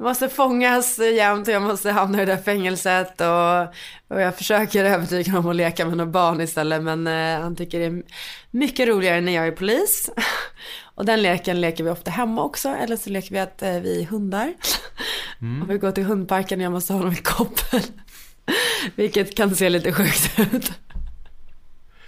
Jag 0.00 0.04
måste 0.04 0.28
fångas 0.28 0.98
jämt 0.98 1.48
och 1.48 1.54
jag 1.54 1.62
måste 1.62 1.90
hamna 1.90 2.22
i 2.22 2.26
det 2.26 2.32
där 2.32 2.42
fängelset. 2.42 3.20
Och, 3.20 3.60
och 4.16 4.20
jag 4.22 4.36
försöker 4.36 4.84
övertyga 4.84 5.32
honom 5.32 5.50
att 5.50 5.56
leka 5.56 5.86
med 5.86 5.96
några 5.96 6.10
barn 6.10 6.40
istället. 6.40 6.82
Men 6.82 7.06
eh, 7.06 7.40
han 7.40 7.56
tycker 7.56 7.78
det 7.78 7.84
är 7.84 8.02
mycket 8.50 8.88
roligare 8.88 9.20
när 9.20 9.32
jag 9.32 9.46
är 9.46 9.52
polis. 9.52 10.10
Och 10.94 11.04
den 11.04 11.22
leken 11.22 11.60
leker 11.60 11.84
vi 11.84 11.90
ofta 11.90 12.10
hemma 12.10 12.42
också. 12.42 12.68
Eller 12.68 12.96
så 12.96 13.10
leker 13.10 13.30
vi 13.30 13.38
att 13.38 13.62
eh, 13.62 13.72
vi 13.72 14.02
är 14.02 14.06
hundar. 14.06 14.54
Och 15.62 15.70
vi 15.70 15.78
går 15.78 15.92
till 15.92 16.04
hundparken 16.04 16.60
och 16.60 16.64
jag 16.64 16.72
måste 16.72 16.92
ha 16.92 17.00
honom 17.00 17.14
i 17.14 17.16
koppel. 17.16 17.82
Vilket 18.94 19.36
kan 19.36 19.56
se 19.56 19.68
lite 19.68 19.92
sjukt 19.92 20.38
ut. 20.38 20.72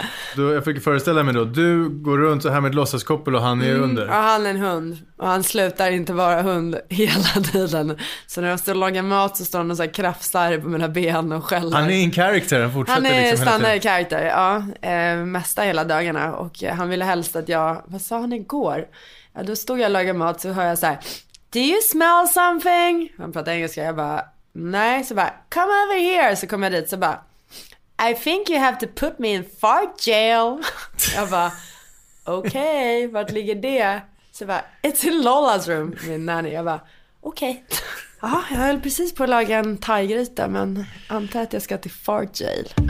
Då, 0.37 0.52
jag 0.54 0.64
fick 0.64 0.82
föreställa 0.84 1.22
mig 1.22 1.34
då, 1.34 1.44
du 1.44 1.88
går 1.88 2.19
runt 2.19 2.43
så 2.43 2.49
här 2.49 2.60
med 2.60 2.69
ett 2.69 2.75
låtsaskoppel 2.75 3.34
och 3.34 3.43
han 3.43 3.62
är 3.62 3.75
under. 3.75 4.06
Ja, 4.06 4.12
han 4.12 4.46
är 4.46 4.50
en 4.50 4.56
hund. 4.56 4.99
Och 5.16 5.28
han 5.28 5.43
slutar 5.43 5.90
inte 5.90 6.12
vara 6.12 6.43
hund 6.43 6.76
hela 6.88 7.25
tiden. 7.52 7.99
Så 8.26 8.40
när 8.40 8.49
jag 8.49 8.60
står 8.60 8.72
och 8.72 8.78
lagar 8.78 9.02
mat 9.02 9.37
så 9.37 9.44
står 9.44 9.58
han 9.58 9.70
och 9.70 9.76
så 9.76 9.82
här 9.82 9.94
krafsar 9.94 10.58
på 10.58 10.69
mina 10.69 10.88
ben 10.88 11.32
och 11.32 11.44
skäller. 11.44 11.76
Han 11.76 11.90
är 11.90 11.94
in 11.94 12.12
character, 12.12 12.60
han 12.60 12.72
fortsätter 12.72 13.00
Han 13.02 13.06
är 13.10 13.31
liksom 13.31 13.46
stannar 13.46 13.58
tiden. 13.58 13.76
i 13.76 13.81
karaktär, 13.81 14.25
ja. 14.25 14.56
Eh, 14.90 15.16
mesta 15.25 15.62
hela 15.62 15.84
dagarna. 15.84 16.34
Och 16.34 16.62
eh, 16.64 16.75
han 16.75 16.88
ville 16.88 17.04
helst 17.04 17.37
att 17.37 17.49
jag, 17.49 17.82
vad 17.87 18.00
sa 18.00 18.19
han 18.20 18.32
igår? 18.32 18.84
Ja, 19.34 19.43
då 19.43 19.56
stod 19.56 19.78
jag 19.81 19.84
och 19.84 19.90
lagade 19.90 20.19
mat 20.19 20.40
så 20.40 20.52
hör 20.52 20.64
jag 20.64 20.78
så 20.78 20.87
här. 20.87 20.99
Do 21.52 21.58
you 21.58 21.80
smell 21.82 22.28
something? 22.28 23.12
Han 23.18 23.32
pratar 23.32 23.52
engelska, 23.52 23.82
jag 23.82 23.97
bara, 23.97 24.23
nej. 24.54 25.04
Så 25.04 25.14
bara, 25.14 25.30
come 25.54 25.64
over 25.66 26.00
here. 26.00 26.37
Så 26.37 26.47
kom 26.47 26.62
jag 26.62 26.73
dit 26.73 26.88
så 26.88 26.97
bara, 26.97 27.21
I 28.11 28.14
think 28.14 28.50
you 28.50 28.59
have 28.59 28.78
to 28.78 28.87
put 28.87 29.18
me 29.18 29.35
in 29.35 29.44
fart 29.61 30.06
jail. 30.06 30.59
Jag 31.16 31.30
bara, 31.30 31.52
okej, 32.25 33.06
vart 33.06 33.30
ligger 33.30 33.54
det? 33.54 34.00
Så 34.32 34.42
jag 34.42 34.49
bara, 34.49 34.64
it's 34.82 35.06
in 35.06 35.23
Lolas 35.23 35.68
room, 35.68 35.94
min 36.06 36.26
nanny. 36.26 36.50
Jag 36.52 36.64
bara, 36.64 36.80
okej. 37.21 37.64
Ja, 38.25 38.42
jag 38.50 38.56
höll 38.56 38.80
precis 38.80 39.14
på 39.14 39.23
att 39.23 39.30
laga 39.30 39.59
en 39.59 39.76
thaigryta 39.76 40.49
men 40.49 40.85
antar 41.09 41.42
att 41.42 41.52
jag 41.52 41.62
ska 41.62 41.78
till 41.78 41.90
fart 41.90 42.40
jail. 42.40 42.68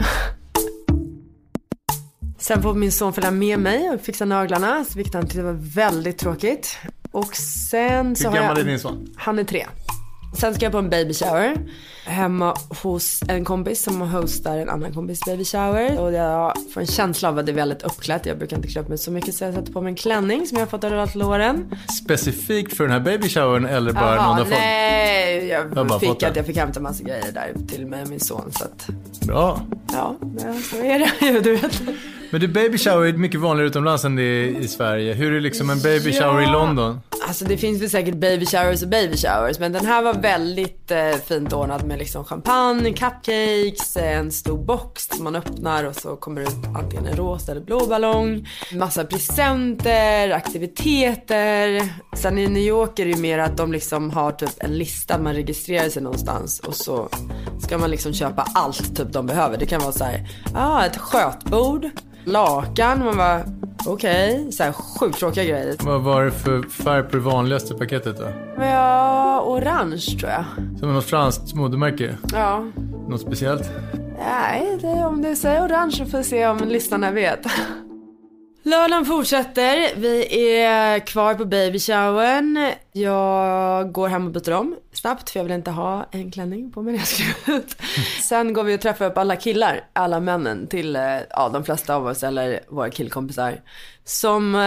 Sen 2.39 2.61
får 2.61 2.73
min 2.73 2.91
son 2.91 3.13
följa 3.13 3.31
med 3.31 3.59
mig 3.59 3.89
och 3.89 4.01
fixa 4.01 4.25
naglarna, 4.25 4.85
vilket 4.95 5.13
han 5.13 5.23
tyckte 5.23 5.41
var 5.43 5.75
väldigt 5.75 6.17
tråkigt. 6.17 6.77
Och 7.11 7.35
sen 7.35 8.15
så 8.15 8.23
Hur 8.23 8.29
har 8.29 8.41
gammal 8.41 8.57
är 8.57 8.61
jag... 8.61 8.67
din 8.67 8.79
son? 8.79 9.13
Han 9.17 9.39
är 9.39 9.43
tre. 9.43 9.67
Sen 10.33 10.53
ska 10.53 10.65
jag 10.65 10.71
på 10.71 10.77
en 10.77 10.89
baby 10.89 11.13
shower 11.13 11.57
hemma 12.05 12.55
hos 12.83 13.21
en 13.27 13.45
kompis 13.45 13.83
som 13.83 14.01
hostar 14.01 14.57
en 14.57 14.69
annan 14.69 14.93
kompis 14.93 15.19
baby 15.25 15.45
shower. 15.45 15.99
Och 15.99 16.13
jag 16.13 16.53
får 16.73 16.81
en 16.81 16.87
känsla 16.87 17.29
av 17.29 17.39
att 17.39 17.45
det 17.45 17.51
är 17.51 17.55
väldigt 17.55 17.83
uppklätt. 17.83 18.25
Jag 18.25 18.37
brukar 18.37 18.55
inte 18.57 18.67
klä 18.69 18.81
upp 18.81 18.89
mig 18.89 18.97
så 18.97 19.11
mycket 19.11 19.35
så 19.35 19.43
jag 19.43 19.53
sätter 19.53 19.73
på 19.73 19.81
mig 19.81 19.89
en 19.89 19.95
klänning 19.95 20.47
som 20.47 20.57
jag 20.57 20.65
har 20.65 20.69
fått 20.69 20.83
av 20.83 20.91
Ralph 20.91 21.17
Lauren. 21.17 21.75
Specifikt 22.03 22.77
för 22.77 22.83
den 22.83 22.93
här 22.93 22.99
babyshowern 22.99 23.65
eller 23.65 23.93
bara 23.93 24.15
Jaha, 24.15 24.27
någon 24.27 24.37
har 24.37 24.43
fått? 24.45 24.53
nej. 24.59 25.47
Jag, 25.47 25.75
har 25.75 25.85
bara 25.85 25.99
fick 25.99 26.09
fått 26.09 26.23
att 26.23 26.35
jag 26.35 26.45
fick 26.45 26.57
hämta 26.57 26.79
massa 26.79 27.03
grejer 27.03 27.31
där 27.33 27.53
till 27.67 27.85
mig 27.87 28.01
och 28.03 28.09
min 28.09 28.19
son. 28.19 28.51
Så 28.51 28.63
att, 28.63 28.87
Bra. 29.27 29.61
ja, 29.93 30.15
så 30.71 30.75
är 30.77 30.99
det 30.99 31.25
ju, 31.27 31.39
du 31.41 31.55
vet. 31.55 31.81
Men 32.31 32.41
du, 32.41 32.47
baby 32.47 32.77
shower 32.77 33.05
är 33.07 33.13
mycket 33.13 33.39
vanligare 33.39 33.67
utomlands 33.67 34.05
än 34.05 34.15
det 34.15 34.23
är 34.23 34.45
i 34.59 34.67
Sverige. 34.67 35.13
Hur 35.13 35.33
är 35.33 35.41
liksom 35.41 35.69
en 35.69 35.79
baby 35.81 36.11
shower 36.13 36.41
i 36.41 36.43
Ja. 36.43 36.51
London? 36.51 36.99
Alltså 37.27 37.45
det 37.45 37.57
finns 37.57 37.81
väl 37.81 37.89
säkert 37.89 38.15
baby 38.15 38.45
showers 38.45 38.83
och 38.83 38.89
baby 38.89 39.17
showers 39.17 39.59
men 39.59 39.71
den 39.71 39.85
här 39.85 40.01
var 40.01 40.13
väldigt 40.13 40.91
eh, 40.91 41.11
fint 41.25 41.53
ordnad 41.53 41.85
med 41.85 41.99
liksom 41.99 42.25
champagne, 42.25 42.93
cupcakes, 42.93 43.97
en 43.97 44.31
stor 44.31 44.57
box 44.57 45.07
som 45.07 45.23
man 45.23 45.35
öppnar 45.35 45.83
och 45.83 45.95
så 45.95 46.15
kommer 46.15 46.41
det 46.41 46.47
ut 46.47 46.77
antingen 46.77 47.05
en 47.05 47.15
rosa 47.15 47.51
eller 47.51 47.61
blå 47.61 47.85
ballong. 47.87 48.47
Massa 48.73 49.05
presenter, 49.05 50.29
aktiviteter. 50.29 51.89
Sen 52.15 52.37
i 52.37 52.47
New 52.47 52.63
York 52.63 52.99
är 52.99 53.05
det 53.05 53.11
ju 53.11 53.17
mer 53.17 53.39
att 53.39 53.57
de 53.57 53.71
liksom 53.71 54.09
har 54.11 54.31
typ 54.31 54.63
en 54.63 54.77
lista, 54.77 55.17
man 55.17 55.33
registrerar 55.33 55.89
sig 55.89 56.01
någonstans 56.01 56.59
och 56.59 56.75
så 56.75 57.09
ska 57.59 57.77
man 57.77 57.91
liksom 57.91 58.13
köpa 58.13 58.45
allt 58.53 58.97
typ 58.97 59.13
de 59.13 59.25
behöver. 59.25 59.57
Det 59.57 59.65
kan 59.65 59.81
vara 59.81 59.91
så 59.91 60.03
här, 60.03 60.29
ah, 60.55 60.85
ett 60.85 60.97
skötbord, 60.97 61.89
lakan, 62.25 63.05
man 63.05 63.17
bara 63.17 63.41
okej, 63.85 64.39
okay. 64.39 64.51
så 64.51 64.63
här 64.63 64.71
sjukt 64.71 65.19
tråkiga 65.19 65.43
grejer. 65.43 65.75
Vad 65.79 66.01
var 66.01 66.25
det 66.25 66.31
för 66.31 66.61
färg 66.61 67.03
på 67.03 67.15
det 67.15 67.21
vanligaste 67.21 67.73
paketet 67.73 68.17
då? 68.17 68.27
Ja, 68.57 69.41
orange 69.41 70.19
tror 70.19 70.31
jag. 70.31 70.45
Som 70.79 70.93
något 70.93 71.05
franskt 71.05 71.53
modemärke? 71.53 72.17
Ja. 72.33 72.65
Något 73.09 73.21
speciellt? 73.21 73.71
Nej, 74.19 74.77
det, 74.81 75.05
om 75.05 75.21
du 75.21 75.35
säger 75.35 75.65
orange 75.65 75.91
så 75.91 76.05
får 76.05 76.17
vi 76.17 76.23
se 76.23 76.47
om 76.47 76.57
lyssnarna 76.57 77.11
vet. 77.11 77.39
Lördagen 78.65 79.05
fortsätter. 79.05 79.95
Vi 79.95 80.39
är 80.59 80.99
kvar 80.99 81.35
på 81.35 81.45
babyshowern. 81.45 82.71
Jag 82.91 83.91
går 83.91 84.07
hem 84.07 84.25
och 84.25 84.31
byter 84.31 84.53
om 84.53 84.75
snabbt 84.93 85.29
för 85.29 85.39
jag 85.39 85.43
vill 85.43 85.53
inte 85.53 85.71
ha 85.71 86.07
en 86.11 86.31
klänning 86.31 86.71
på 86.71 86.81
mig 86.81 86.93
när 86.93 86.99
jag 86.99 87.07
ska 87.07 87.53
ut. 87.53 87.75
Sen 88.21 88.53
går 88.53 88.63
vi 88.63 88.75
och 88.75 88.81
träffar 88.81 89.05
upp 89.05 89.17
alla 89.17 89.35
killar, 89.35 89.83
alla 89.93 90.19
männen 90.19 90.67
till, 90.67 90.95
eh, 90.95 91.01
ja 91.29 91.49
de 91.53 91.63
flesta 91.63 91.95
av 91.95 92.05
oss 92.05 92.23
eller 92.23 92.59
våra 92.69 92.89
killkompisar. 92.89 93.61
Som 94.05 94.55
eh, 94.55 94.61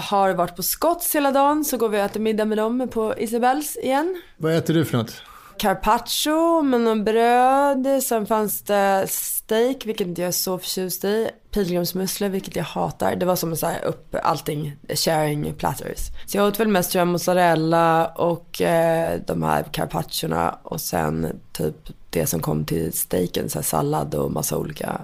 har 0.00 0.34
varit 0.34 0.56
på 0.56 0.62
Scotts 0.62 1.14
hela 1.14 1.30
dagen 1.30 1.64
så 1.64 1.76
går 1.76 1.88
vi 1.88 1.98
och 1.98 2.02
äter 2.02 2.20
middag 2.20 2.44
med 2.44 2.58
dem 2.58 2.88
på 2.92 3.14
Isabels 3.18 3.76
igen. 3.76 4.22
Vad 4.36 4.56
äter 4.56 4.74
du 4.74 4.84
för 4.84 4.98
något? 4.98 5.22
Carpaccio 5.58 6.62
med 6.62 6.80
någon 6.80 7.04
bröd. 7.04 8.02
Sen 8.02 8.26
fanns 8.26 8.62
det 8.62 9.06
steak, 9.08 9.86
vilket 9.86 10.06
inte 10.06 10.20
jag 10.20 10.28
är 10.28 10.32
så 10.32 10.58
förtjust 10.58 11.04
i. 11.04 11.30
Pilgrimsmusslor, 11.50 12.28
vilket 12.28 12.56
jag 12.56 12.64
hatar. 12.64 13.16
Det 13.16 13.26
var 13.26 13.36
som 13.36 13.52
att 13.52 13.58
säga 13.58 13.78
upp 13.78 14.16
allting, 14.22 14.76
sharing 14.94 15.54
platters. 15.54 15.98
Så 16.26 16.36
jag 16.36 16.48
åt 16.48 16.60
väl 16.60 16.68
mest 16.68 16.92
tror 16.92 17.00
jag 17.00 17.08
mozzarella 17.08 18.06
och 18.06 18.62
eh, 18.62 19.20
de 19.26 19.42
här 19.42 19.62
carpacciorna 19.62 20.58
och 20.62 20.80
sen 20.80 21.40
typ 21.52 21.76
det 22.10 22.26
som 22.26 22.40
kom 22.40 22.64
till 22.64 22.92
steaken, 22.92 23.48
så 23.48 23.58
här 23.58 23.64
sallad 23.64 24.14
och 24.14 24.32
massa 24.32 24.56
olika 24.56 25.00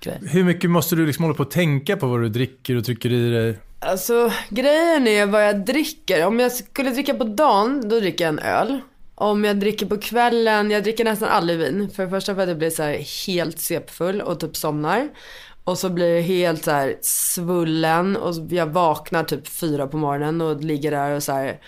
grejer. 0.00 0.20
Hur 0.26 0.44
mycket 0.44 0.70
måste 0.70 0.96
du 0.96 1.06
liksom 1.06 1.24
hålla 1.24 1.34
på 1.34 1.42
att 1.42 1.50
tänka 1.50 1.96
på 1.96 2.06
vad 2.06 2.20
du 2.20 2.28
dricker 2.28 2.76
och 2.76 2.84
trycker 2.84 3.12
i 3.12 3.30
dig? 3.30 3.58
Alltså 3.78 4.32
grejen 4.48 5.06
är 5.06 5.26
vad 5.26 5.46
jag 5.46 5.64
dricker. 5.64 6.26
Om 6.26 6.40
jag 6.40 6.52
skulle 6.52 6.90
dricka 6.90 7.14
på 7.14 7.24
dagen, 7.24 7.88
då 7.88 8.00
dricker 8.00 8.24
jag 8.24 8.32
en 8.32 8.38
öl. 8.38 8.80
Om 9.20 9.44
jag 9.44 9.60
dricker 9.60 9.86
på 9.86 9.98
kvällen, 9.98 10.70
jag 10.70 10.82
dricker 10.82 11.04
nästan 11.04 11.28
aldrig 11.28 11.58
vin. 11.58 11.90
För 11.90 12.02
det 12.02 12.10
första 12.10 12.34
för 12.34 12.42
att 12.42 12.48
jag 12.48 12.58
blir 12.58 12.70
så 12.70 12.82
helt 13.30 13.60
sepfull 13.60 14.20
och 14.20 14.40
typ 14.40 14.56
somnar. 14.56 15.08
Och 15.64 15.78
så 15.78 15.88
blir 15.90 16.14
jag 16.14 16.22
helt 16.22 16.64
så 16.64 16.70
här 16.70 16.96
svullen 17.00 18.16
och 18.16 18.34
jag 18.50 18.66
vaknar 18.66 19.24
typ 19.24 19.48
fyra 19.48 19.86
på 19.86 19.96
morgonen 19.96 20.40
och 20.40 20.64
ligger 20.64 20.90
där 20.90 21.16
och 21.16 21.22
så 21.22 21.32
här, 21.32 21.60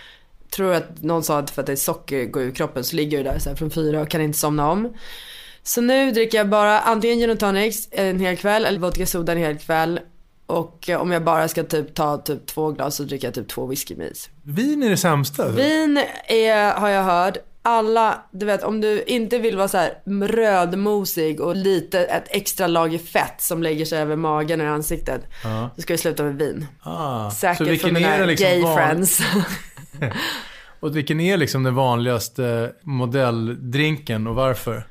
tror 0.55 0.73
att 0.73 1.03
någon 1.03 1.23
sa 1.23 1.39
att 1.39 1.49
för 1.49 1.61
att 1.61 1.65
det 1.65 1.71
är 1.71 1.75
socker 1.75 2.25
går 2.25 2.43
ur 2.43 2.51
kroppen 2.51 2.83
så 2.83 2.95
ligger 2.95 3.17
jag 3.17 3.25
där 3.25 3.39
så 3.39 3.49
här 3.49 3.55
från 3.55 3.71
fyra 3.71 4.01
och 4.01 4.09
kan 4.09 4.21
inte 4.21 4.39
somna 4.39 4.71
om. 4.71 4.93
Så 5.63 5.81
nu 5.81 6.11
dricker 6.11 6.37
jag 6.37 6.49
bara 6.49 6.79
antingen 6.79 7.19
gin 7.19 7.29
och 7.29 7.39
tonics 7.39 7.87
en 7.91 8.19
hel 8.19 8.37
kväll 8.37 8.65
eller 8.65 8.79
vodka 8.79 9.05
soda 9.05 9.31
en 9.31 9.37
hel 9.37 9.57
kväll. 9.57 9.99
Och 10.45 10.89
om 10.99 11.11
jag 11.11 11.23
bara 11.23 11.47
ska 11.47 11.63
typ 11.63 11.93
ta 11.93 12.17
typ 12.17 12.45
två 12.45 12.71
glas 12.71 12.95
så 12.95 13.03
dricker 13.03 13.27
jag 13.27 13.33
typ 13.33 13.47
två 13.47 13.65
whisky 13.65 13.95
med 13.95 14.11
is. 14.11 14.29
Vin 14.43 14.83
är 14.83 14.89
det 14.89 14.97
sämsta? 14.97 15.47
Vin 15.47 15.99
är, 16.27 16.71
har 16.71 16.89
jag 16.89 17.03
hört, 17.03 17.37
alla, 17.65 18.23
du 18.31 18.45
vet 18.45 18.63
om 18.63 18.81
du 18.81 19.03
inte 19.03 19.39
vill 19.39 19.57
vara 19.57 19.67
så 19.67 19.77
här 19.77 19.93
rödmosig 20.27 21.41
och 21.41 21.55
lite 21.55 21.99
ett 21.99 22.25
extra 22.29 22.67
lager 22.67 22.97
fett 22.97 23.41
som 23.41 23.63
lägger 23.63 23.85
sig 23.85 23.99
över 23.99 24.15
magen 24.15 24.61
och 24.61 24.67
ansiktet. 24.67 25.21
Ja. 25.43 25.69
Då 25.75 25.81
ska 25.81 25.93
du 25.93 25.97
sluta 25.97 26.23
med 26.23 26.35
vin. 26.35 26.67
Ah. 26.81 27.31
Säkert 27.31 27.81
för 27.81 27.91
mina 27.91 28.25
liksom 28.25 28.47
gay 28.47 28.61
van... 28.61 28.77
friends. 28.77 29.21
och 30.79 30.95
vilken 30.95 31.19
är 31.19 31.37
liksom 31.37 31.63
den 31.63 31.75
vanligaste 31.75 32.71
modelldrinken 32.81 34.27
och 34.27 34.35
varför? 34.35 34.87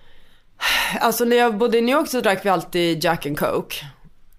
Alltså 1.00 1.24
när 1.24 1.36
jag 1.36 1.58
bodde 1.58 1.78
i 1.78 1.80
New 1.80 1.96
York 1.96 2.08
så 2.08 2.20
drack 2.20 2.44
vi 2.44 2.48
alltid 2.48 3.04
Jack 3.04 3.26
and 3.26 3.38
Coke. 3.38 3.76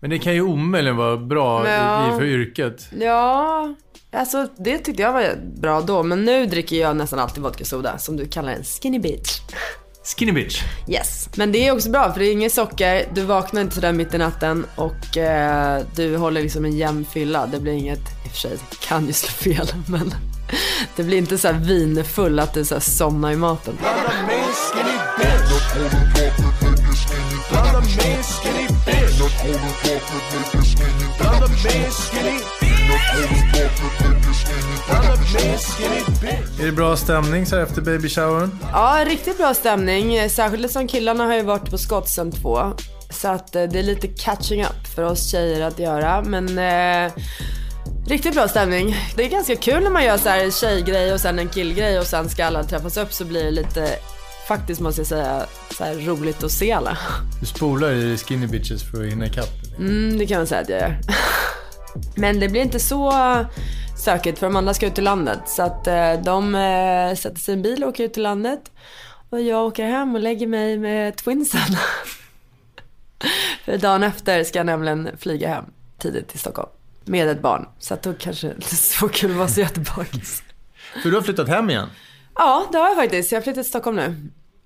Men 0.03 0.09
det 0.09 0.19
kan 0.19 0.33
ju 0.33 0.41
omöjligen 0.41 0.97
vara 0.97 1.17
bra 1.17 1.69
ja. 1.69 2.15
för 2.17 2.25
yrket. 2.25 2.87
Ja, 2.99 3.73
alltså 4.11 4.47
det 4.57 4.77
tyckte 4.77 5.01
jag 5.01 5.13
var 5.13 5.35
bra 5.61 5.81
då. 5.81 6.03
Men 6.03 6.25
nu 6.25 6.45
dricker 6.45 6.75
jag 6.75 6.95
nästan 6.95 7.19
alltid 7.19 7.43
vodka 7.43 7.65
soda, 7.65 7.97
som 7.97 8.17
du 8.17 8.27
kallar 8.27 8.51
en 8.51 8.63
skinny 8.63 8.99
bitch. 8.99 9.39
Skinny 10.17 10.31
bitch? 10.31 10.61
Yes. 10.87 11.29
Men 11.35 11.51
det 11.51 11.67
är 11.67 11.71
också 11.71 11.89
bra 11.89 12.13
för 12.13 12.19
det 12.19 12.25
är 12.25 12.31
inget 12.31 12.53
socker, 12.53 13.05
du 13.13 13.21
vaknar 13.21 13.61
inte 13.61 13.75
sådär 13.75 13.93
mitt 13.93 14.13
i 14.13 14.17
natten 14.17 14.65
och 14.75 15.17
eh, 15.17 15.81
du 15.95 16.17
håller 16.17 16.41
liksom 16.41 16.65
en 16.65 16.77
jämn 16.77 17.05
fylla. 17.05 17.45
Det 17.45 17.59
blir 17.59 17.73
inget, 17.73 17.99
i 17.99 18.27
och 18.27 18.31
för 18.31 18.39
sig 18.39 18.57
kan 18.87 19.07
ju 19.07 19.13
slå 19.13 19.29
fel 19.29 19.67
men 19.87 20.13
det 20.95 21.03
blir 21.03 21.17
inte 21.17 21.37
så 21.37 21.47
här 21.47 21.59
vinfull 21.59 22.39
att 22.39 22.53
du 22.53 22.65
så 22.65 22.75
här 22.75 22.81
somnar 22.81 23.31
i 23.31 23.35
maten. 23.35 23.77
Är 36.59 36.65
det 36.65 36.71
bra 36.71 36.97
stämning 36.97 37.45
så 37.45 37.55
här 37.55 37.63
efter 37.63 37.81
baby 37.81 38.09
showern? 38.09 38.59
Ja, 38.73 39.03
riktigt 39.07 39.37
bra 39.37 39.53
stämning. 39.53 40.29
Särskilt 40.29 40.71
som 40.71 40.87
killarna 40.87 41.25
har 41.25 41.35
ju 41.35 41.41
varit 41.41 41.69
på 41.69 41.77
skott 41.77 42.09
sen 42.09 42.31
två. 42.31 42.73
Så 43.09 43.27
att 43.27 43.55
eh, 43.55 43.63
det 43.63 43.79
är 43.79 43.83
lite 43.83 44.07
catching 44.07 44.63
up 44.63 44.87
för 44.95 45.03
oss 45.03 45.31
tjejer 45.31 45.61
att 45.61 45.79
göra. 45.79 46.21
Men 46.21 46.57
eh, 46.57 47.11
riktigt 48.07 48.33
bra 48.33 48.47
stämning. 48.47 48.95
Det 49.15 49.23
är 49.23 49.29
ganska 49.29 49.55
kul 49.55 49.83
när 49.83 49.91
man 49.91 50.03
gör 50.03 50.17
så 50.17 50.29
här 50.29 50.51
tjejgrej 50.51 51.13
och 51.13 51.19
sen 51.19 51.39
en 51.39 51.49
killgrej 51.49 51.99
och 51.99 52.07
sen 52.07 52.29
ska 52.29 52.45
alla 52.45 52.63
träffas 52.63 52.97
upp 52.97 53.13
så 53.13 53.25
blir 53.25 53.43
det 53.43 53.51
lite 53.51 53.89
faktiskt 54.47 54.81
måste 54.81 55.01
jag 55.01 55.07
säga 55.07 55.45
så 55.77 55.83
här, 55.83 55.95
roligt 55.95 56.43
att 56.43 56.51
se 56.51 56.71
alla. 56.71 56.97
Du 57.39 57.45
spolar 57.45 57.91
i 57.91 58.17
skinny 58.17 58.47
bitches 58.47 58.91
för 58.91 59.03
att 59.03 59.11
hinna 59.11 59.25
ikapp? 59.25 59.49
Mm, 59.77 60.17
det 60.17 60.25
kan 60.25 60.37
man 60.37 60.47
säga 60.47 60.61
att 60.61 60.69
jag 60.69 60.79
gör. 60.79 60.99
Men 62.15 62.39
det 62.39 62.49
blir 62.49 62.61
inte 62.61 62.79
så 62.79 63.13
stökigt 63.97 64.39
för 64.39 64.45
de 64.47 64.55
andra 64.55 64.73
ska 64.73 64.87
ut 64.87 64.95
till 64.95 65.03
landet. 65.03 65.39
Så 65.45 65.63
att 65.63 65.87
eh, 65.87 66.13
de 66.23 66.55
eh, 66.55 67.15
sätter 67.15 67.39
sig 67.39 67.53
i 67.53 67.57
en 67.57 67.61
bil 67.61 67.83
och 67.83 67.89
åker 67.89 68.03
ut 68.03 68.13
till 68.13 68.23
landet. 68.23 68.71
Och 69.29 69.41
jag 69.41 69.65
åker 69.65 69.85
hem 69.85 70.15
och 70.15 70.21
lägger 70.21 70.47
mig 70.47 70.77
med 70.77 71.15
twinsen. 71.15 71.61
för 73.65 73.77
dagen 73.77 74.03
efter 74.03 74.43
ska 74.43 74.59
jag 74.59 74.65
nämligen 74.65 75.09
flyga 75.17 75.49
hem 75.49 75.65
tidigt 75.97 76.27
till 76.27 76.39
Stockholm. 76.39 76.69
Med 77.05 77.29
ett 77.29 77.41
barn. 77.41 77.67
Så 77.79 77.93
att 77.93 78.03
då 78.03 78.13
kanske 78.13 78.47
det 78.47 78.53
inte 78.53 78.75
så 78.75 79.09
kul 79.09 79.31
att 79.31 79.37
vara 79.37 79.47
så 79.47 79.59
jättebakis. 79.59 80.43
För 81.03 81.09
du 81.09 81.15
har 81.15 81.21
flyttat 81.21 81.47
hem 81.47 81.69
igen? 81.69 81.89
Ja, 82.35 82.65
det 82.71 82.77
har 82.77 82.87
jag 82.87 82.95
faktiskt. 82.95 83.31
Jag 83.31 83.39
har 83.39 83.43
flyttat 83.43 83.63
till 83.63 83.69
Stockholm 83.69 83.95
nu. 83.95 84.15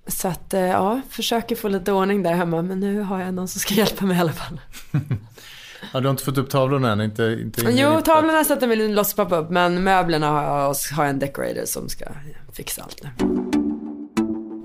Så 0.06 0.28
att 0.28 0.54
eh, 0.54 0.60
ja, 0.60 1.00
försöker 1.10 1.56
få 1.56 1.68
lite 1.68 1.92
ordning 1.92 2.22
där 2.22 2.32
hemma. 2.32 2.62
Men 2.62 2.80
nu 2.80 3.00
har 3.00 3.20
jag 3.20 3.34
någon 3.34 3.48
som 3.48 3.60
ska 3.60 3.74
hjälpa 3.84 4.06
mig 4.06 4.16
i 4.16 4.20
alla 4.20 4.32
fall. 4.32 4.60
ja, 5.92 6.00
du 6.00 6.06
har 6.06 6.10
inte 6.10 6.24
fått 6.24 6.38
upp 6.38 6.50
tavlorna 6.50 6.92
än? 6.92 7.00
Inte, 7.00 7.38
inte 7.42 7.62
jo, 7.70 8.00
tavlorna 8.00 8.44
sätter 8.44 8.66
vi 8.66 8.88
loss 8.88 9.14
poppa 9.14 9.36
upp. 9.36 9.50
Men 9.50 9.84
möblerna 9.84 10.30
har 10.30 10.42
jag, 10.42 10.74
har 10.96 11.04
jag 11.04 11.10
en 11.10 11.18
decorator 11.18 11.64
som 11.64 11.88
ska 11.88 12.04
fixa 12.52 12.82
allt 12.82 13.02
nu. 13.02 13.10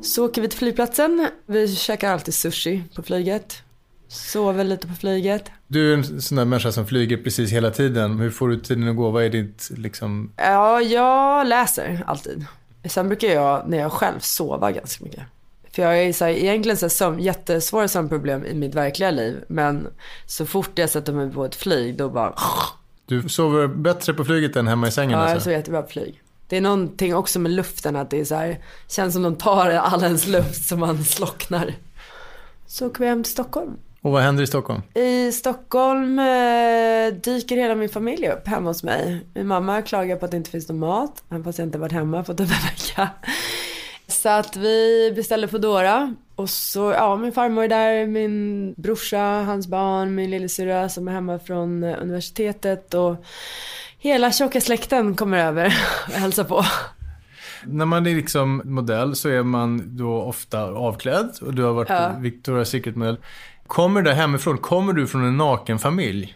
Så 0.04 0.26
åker 0.26 0.42
vi 0.42 0.48
till 0.48 0.60
flygplatsen. 0.60 1.28
Vi 1.46 1.76
käkar 1.76 2.14
alltid 2.14 2.34
sushi 2.34 2.84
på 2.96 3.04
flyget. 3.04 3.64
Sover 4.08 4.64
lite 4.64 4.88
på 4.88 4.94
flyget. 4.94 5.52
Du 5.68 5.94
är 5.94 5.98
en 5.98 6.22
sån 6.22 6.36
där 6.36 6.46
människa 6.46 6.72
som 6.72 6.88
flyger 6.88 7.18
precis 7.18 7.52
hela 7.52 7.72
tiden. 7.72 8.20
Hur 8.20 8.30
får 8.30 8.50
du 8.50 8.60
tiden 8.60 8.88
att 8.88 8.96
gå? 8.96 9.10
Vad 9.10 9.24
är 9.24 9.30
ditt 9.30 9.70
liksom? 9.78 10.32
Ja, 10.38 10.82
jag 10.82 11.48
läser 11.48 12.04
alltid. 12.08 12.46
Sen 12.86 13.08
brukar 13.08 13.28
jag, 13.28 13.70
när 13.70 13.78
jag 13.78 13.92
själv, 13.92 14.20
sova 14.20 14.72
ganska 14.72 15.04
mycket. 15.04 15.24
För 15.72 15.82
jag 15.82 15.98
är 16.04 16.14
så 16.14 16.26
här, 16.26 16.32
egentligen 16.32 16.78
så 16.78 16.86
här, 16.86 16.90
sömn, 16.90 17.20
jättesvåra 17.20 17.88
sömnproblem 17.88 18.46
i 18.46 18.54
mitt 18.54 18.76
verkliga 18.76 19.12
liv. 19.12 19.44
Men 19.48 19.88
så 20.26 20.46
fort 20.46 20.80
jag 20.80 20.90
sätter 20.90 21.14
mig 21.14 21.32
på 21.32 21.46
ett 21.46 21.56
flyg, 21.56 21.98
då 21.98 22.10
bara... 22.10 22.34
Du 23.06 23.30
sover 23.30 23.68
bättre 23.68 24.14
på 24.14 24.26
flyget 24.26 24.56
än 24.56 24.68
hemma 24.68 24.88
i 24.88 24.92
sängen 24.92 25.12
Ja, 25.12 25.18
alltså? 25.18 25.34
jag 25.34 25.42
sover 25.42 25.58
jättebra 25.58 25.82
på 25.82 25.90
flyg. 25.90 26.22
Det 26.48 26.58
är 26.58 26.62
någonting 26.62 27.16
också 27.16 27.40
med 27.40 27.52
luften, 27.52 27.96
att 27.96 28.10
det 28.10 28.20
är 28.20 28.26
så 28.26 28.36
här, 28.36 28.60
känns 28.88 29.14
som 29.14 29.24
de 29.24 29.36
tar 29.36 29.70
all 29.72 30.04
ens 30.04 30.28
luft 30.28 30.66
så 30.66 30.78
man 30.78 31.04
slocknar. 31.04 31.76
Så 32.68 32.88
åker 32.88 33.00
vi 33.00 33.06
hem 33.06 33.24
till 33.24 33.32
Stockholm. 33.32 33.78
Och 34.04 34.12
vad 34.12 34.22
händer 34.22 34.44
i 34.44 34.48
Stockholm? 34.48 34.82
I 34.94 35.32
Stockholm 35.32 36.20
eh, 36.20 37.14
dyker 37.24 37.56
hela 37.56 37.76
min 37.76 37.90
familj 37.90 38.28
upp 38.30 38.48
hemma 38.48 38.70
hos 38.70 38.84
mig. 38.84 39.26
Min 39.34 39.48
mamma 39.48 39.82
klagar 39.82 40.16
på 40.16 40.26
att 40.26 40.32
det 40.32 40.38
inte 40.38 40.50
finns 40.50 40.70
någon 40.70 40.80
mat, 40.80 41.24
även 41.30 41.44
fast 41.44 41.60
jag 41.60 41.66
inte 41.68 41.78
varit 41.78 41.92
hemma 41.92 42.24
på 42.24 42.34
typ 42.34 42.40
en 42.40 42.48
vecka. 42.48 43.10
Så 44.08 44.30
att 44.30 44.56
vi 44.56 45.12
beställde 45.16 45.48
Foodora. 45.48 46.16
Och 46.36 46.50
så, 46.50 46.92
ja, 46.92 47.16
min 47.16 47.32
farmor 47.32 47.64
är 47.64 47.68
där, 47.68 48.08
min 48.08 48.74
brorsa, 48.78 49.44
hans 49.46 49.68
barn, 49.68 50.16
min 50.16 50.32
lillasyrra 50.32 50.90
som 50.90 51.08
är 51.08 51.12
hemma 51.12 51.40
från 51.40 51.84
universitetet 51.84 52.94
och 52.94 53.26
Hela 54.04 54.32
tjocka 54.32 54.62
släkten 54.62 55.16
kommer 55.16 55.38
över 55.38 55.66
och 56.08 56.14
hälsar 56.14 56.44
på. 56.44 56.66
När 57.66 57.86
man 57.86 58.08
är 58.08 58.16
liksom 58.16 58.62
modell 58.66 59.16
så 59.16 59.30
är 59.30 59.44
man 59.44 59.98
då 59.98 60.22
ofta 60.22 60.64
avklädd 60.64 61.30
och 61.42 61.54
du 61.54 61.64
har 61.64 61.74
varit 61.74 61.90
Ja. 61.90 62.16
Victoria's 62.20 62.64
Secret-modell. 62.64 63.18
Kommer 63.74 64.02
det 64.02 64.14
hemifrån? 64.14 64.58
Kommer 64.58 64.94
du 64.94 65.08
från 65.08 65.24
en 65.26 65.38
naken 65.38 65.80
familj? 65.80 66.36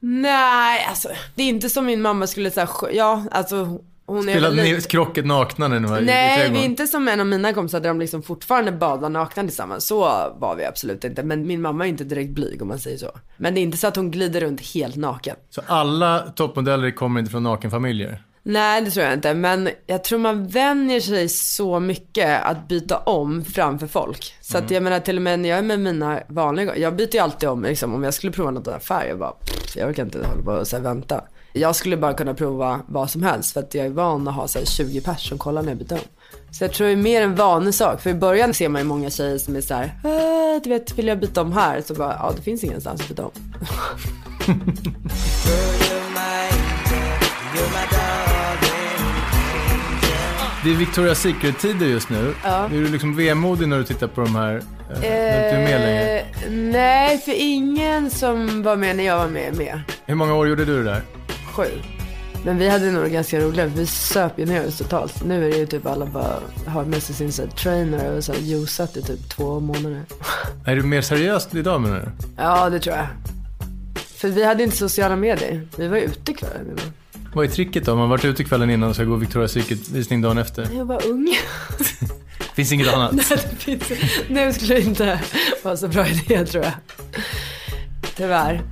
Nej, 0.00 0.86
alltså 0.88 1.08
det 1.34 1.42
är 1.42 1.48
inte 1.48 1.68
som 1.70 1.86
min 1.86 2.02
mamma 2.02 2.26
skulle 2.26 2.50
säga, 2.50 2.68
ja 2.92 3.24
alltså 3.30 3.78
hon 4.06 4.22
Spelade 4.22 4.56
ni 4.62 4.74
lite... 4.74 4.88
krocket 4.88 5.26
nakna 5.26 5.68
när 5.68 5.80
ni 5.80 5.88
var 5.88 5.98
i- 5.98 6.02
i 6.02 6.06
Nej, 6.06 6.32
är 6.32 6.36
trädgården? 6.36 6.64
inte 6.64 6.86
som 6.86 7.08
en 7.08 7.20
av 7.20 7.26
mina 7.26 7.52
kompisar 7.52 7.80
där 7.80 7.88
de 7.88 8.00
liksom 8.00 8.22
fortfarande 8.22 8.72
badar 8.72 9.08
nakna 9.08 9.42
tillsammans. 9.42 9.86
Så 9.86 10.00
var 10.38 10.54
vi 10.58 10.64
absolut 10.64 11.04
inte. 11.04 11.22
Men 11.22 11.46
min 11.46 11.60
mamma 11.62 11.84
är 11.84 11.88
inte 11.88 12.04
direkt 12.04 12.30
blyg 12.30 12.62
om 12.62 12.68
man 12.68 12.78
säger 12.78 12.98
så. 12.98 13.10
Men 13.36 13.54
det 13.54 13.60
är 13.60 13.62
inte 13.62 13.76
så 13.76 13.86
att 13.86 13.96
hon 13.96 14.10
glider 14.10 14.40
runt 14.40 14.60
helt 14.60 14.96
naken. 14.96 15.36
Så 15.50 15.62
alla 15.66 16.18
toppmodeller 16.18 16.90
kommer 16.90 17.20
inte 17.20 17.30
från 17.32 17.42
nakenfamiljer? 17.42 18.22
Nej, 18.44 18.82
det 18.82 18.90
tror 18.90 19.04
jag 19.04 19.14
inte. 19.14 19.34
Men 19.34 19.68
jag 19.86 20.04
tror 20.04 20.18
man 20.18 20.46
vänjer 20.46 21.00
sig 21.00 21.28
så 21.28 21.80
mycket 21.80 22.42
att 22.42 22.68
byta 22.68 22.98
om 22.98 23.44
framför 23.44 23.86
folk. 23.86 24.34
Så 24.40 24.58
att 24.58 24.70
jag 24.70 24.82
menar 24.82 25.00
till 25.00 25.16
och 25.16 25.22
med 25.22 25.40
när 25.40 25.48
jag 25.48 25.58
är 25.58 25.62
med 25.62 25.80
mina 25.80 26.20
vanliga, 26.28 26.76
jag 26.76 26.96
byter 26.96 27.14
ju 27.14 27.18
alltid 27.20 27.48
om 27.48 27.62
liksom. 27.62 27.94
Om 27.94 28.04
jag 28.04 28.14
skulle 28.14 28.32
prova 28.32 28.50
något 28.50 28.68
affär, 28.68 29.04
jag 29.04 29.18
bara, 29.18 29.30
pff, 29.30 29.76
jag 29.76 29.88
orkar 29.90 30.02
inte 30.04 30.18
hålla 30.18 30.42
på 30.42 30.50
och 30.50 30.66
så 30.68 30.76
här, 30.76 30.82
vänta. 30.82 31.24
Jag 31.52 31.76
skulle 31.76 31.96
bara 31.96 32.14
kunna 32.14 32.34
prova 32.34 32.80
vad 32.88 33.10
som 33.10 33.22
helst 33.22 33.52
för 33.52 33.60
att 33.60 33.74
jag 33.74 33.86
är 33.86 33.90
van 33.90 34.28
att 34.28 34.34
ha 34.34 34.48
så 34.48 34.58
här, 34.58 34.66
20 34.66 35.00
pers 35.00 35.28
som 35.28 35.38
kollar 35.38 35.62
när 35.62 35.68
jag 35.68 35.78
byter 35.78 35.92
om. 35.92 35.98
Så 36.50 36.64
jag 36.64 36.72
tror 36.72 36.86
det 36.86 36.92
är 36.92 36.96
mer 36.96 37.22
en 37.22 37.34
vanesak. 37.34 38.00
För 38.02 38.10
i 38.10 38.14
början 38.14 38.54
ser 38.54 38.68
man 38.68 38.80
ju 38.80 38.88
många 38.88 39.10
tjejer 39.10 39.38
som 39.38 39.56
är 39.56 39.60
så 39.60 39.74
här, 39.74 39.92
"Ah, 40.04 40.60
du 40.64 40.70
vet, 40.70 40.98
vill 40.98 41.06
jag 41.06 41.18
byta 41.20 41.42
om 41.42 41.52
här? 41.52 41.80
Så 41.86 41.94
bara, 41.94 42.12
ja 42.18 42.32
det 42.36 42.42
finns 42.42 42.64
ingenstans 42.64 43.00
att 43.00 43.08
byta 43.08 43.24
om. 43.24 43.32
Det 50.64 50.70
är 50.70 50.74
Victoria's 50.74 51.14
Secret-tider 51.14 51.86
just 51.86 52.10
nu. 52.10 52.34
Ja. 52.44 52.64
Är 52.64 52.68
du 52.68 52.88
liksom 52.88 53.16
vemodig 53.16 53.68
när 53.68 53.78
du 53.78 53.84
tittar 53.84 54.06
på 54.06 54.20
de 54.20 54.36
här? 54.36 54.54
Eh, 54.54 55.00
när 55.00 55.42
du 55.42 55.58
är 55.58 55.64
med 55.64 55.80
längre? 55.80 56.18
Eh, 56.20 56.26
nej, 56.50 57.18
för 57.18 57.32
ingen 57.36 58.10
som 58.10 58.62
var 58.62 58.76
med 58.76 58.96
när 58.96 59.04
jag 59.04 59.16
var 59.16 59.28
med 59.28 59.48
är 59.48 59.56
med. 59.56 59.80
Hur 60.06 60.14
många 60.14 60.34
år 60.34 60.48
gjorde 60.48 60.64
du 60.64 60.84
det 60.84 60.90
där? 60.90 61.02
Sju. 61.52 61.64
Men 62.44 62.58
vi 62.58 62.68
hade 62.68 62.90
nog 62.90 63.10
ganska 63.10 63.40
roligt. 63.40 63.72
Vi 63.76 63.86
söp 63.86 64.38
ju 64.38 64.46
ner 64.46 64.66
oss 64.66 64.78
totalt. 64.78 65.24
Nu 65.24 65.46
är 65.46 65.50
det 65.50 65.56
ju 65.58 65.66
typ 65.66 65.86
alla 65.86 66.06
bara 66.06 66.34
har 66.66 66.84
med 66.84 67.02
sig 67.02 67.14
sin 67.14 67.32
så 67.32 67.42
här, 67.42 67.48
trainer 67.48 68.16
och 68.16 68.24
så 68.24 68.32
juicat 68.40 68.96
i 68.96 69.02
typ 69.02 69.28
två 69.28 69.60
månader. 69.60 70.02
Är 70.66 70.76
du 70.76 70.82
mer 70.82 71.00
seriöst 71.02 71.54
idag 71.54 71.80
menar 71.80 72.00
du? 72.00 72.26
Ja, 72.36 72.70
det 72.70 72.80
tror 72.80 72.96
jag. 72.96 73.06
För 74.16 74.28
vi 74.28 74.44
hade 74.44 74.62
inte 74.62 74.76
sociala 74.76 75.16
medier. 75.16 75.68
Vi 75.76 75.88
var 75.88 75.96
ute 75.96 76.32
kvällen 76.32 76.66
innan. 76.66 76.92
Vad 77.34 77.44
är 77.44 77.48
tricket 77.48 77.84
då? 77.84 77.90
Man 77.90 78.00
har 78.00 78.08
varit 78.08 78.24
ute 78.24 78.44
kvällen 78.44 78.70
innan 78.70 78.88
och 78.88 78.94
ska 78.94 79.04
gå 79.04 79.16
Victoria's 79.16 79.46
Secret-visning 79.46 80.20
dagen 80.20 80.38
efter. 80.38 80.68
Jag 80.76 80.84
var 80.84 81.06
ung. 81.06 81.28
Finns 82.54 82.72
inget 82.72 82.94
annat. 82.94 83.12
Nej, 83.12 83.24
det 83.28 83.56
finns... 83.56 83.92
Nu 84.28 84.52
skulle 84.52 84.74
det 84.74 84.80
inte 84.80 85.20
vara 85.62 85.76
så 85.76 85.88
bra 85.88 86.06
idé 86.08 86.46
tror 86.46 86.64
jag. 86.64 86.72
Tyvärr. 88.16 88.62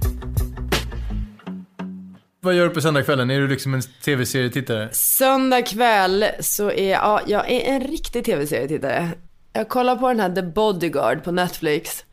Vad 2.43 2.55
gör 2.55 2.69
du 2.69 2.75
på 2.75 2.81
söndagskvällen? 2.81 3.31
Är 3.31 3.41
du 3.41 3.49
liksom 3.49 3.75
en 3.75 3.83
tv-serietittare? 3.83 4.89
Söndag 4.93 5.63
kväll 5.63 6.25
så 6.41 6.71
är 6.71 6.91
ja, 6.91 7.21
jag 7.27 7.51
är 7.51 7.61
en 7.61 7.81
riktig 7.81 8.25
tv-serietittare. 8.25 9.09
Jag 9.53 9.69
kollar 9.69 9.97
på 9.97 10.09
den 10.09 10.21
här 10.21 10.35
The 10.35 10.43
Bodyguard 10.43 11.25
på 11.25 11.33
Netflix. 11.33 12.05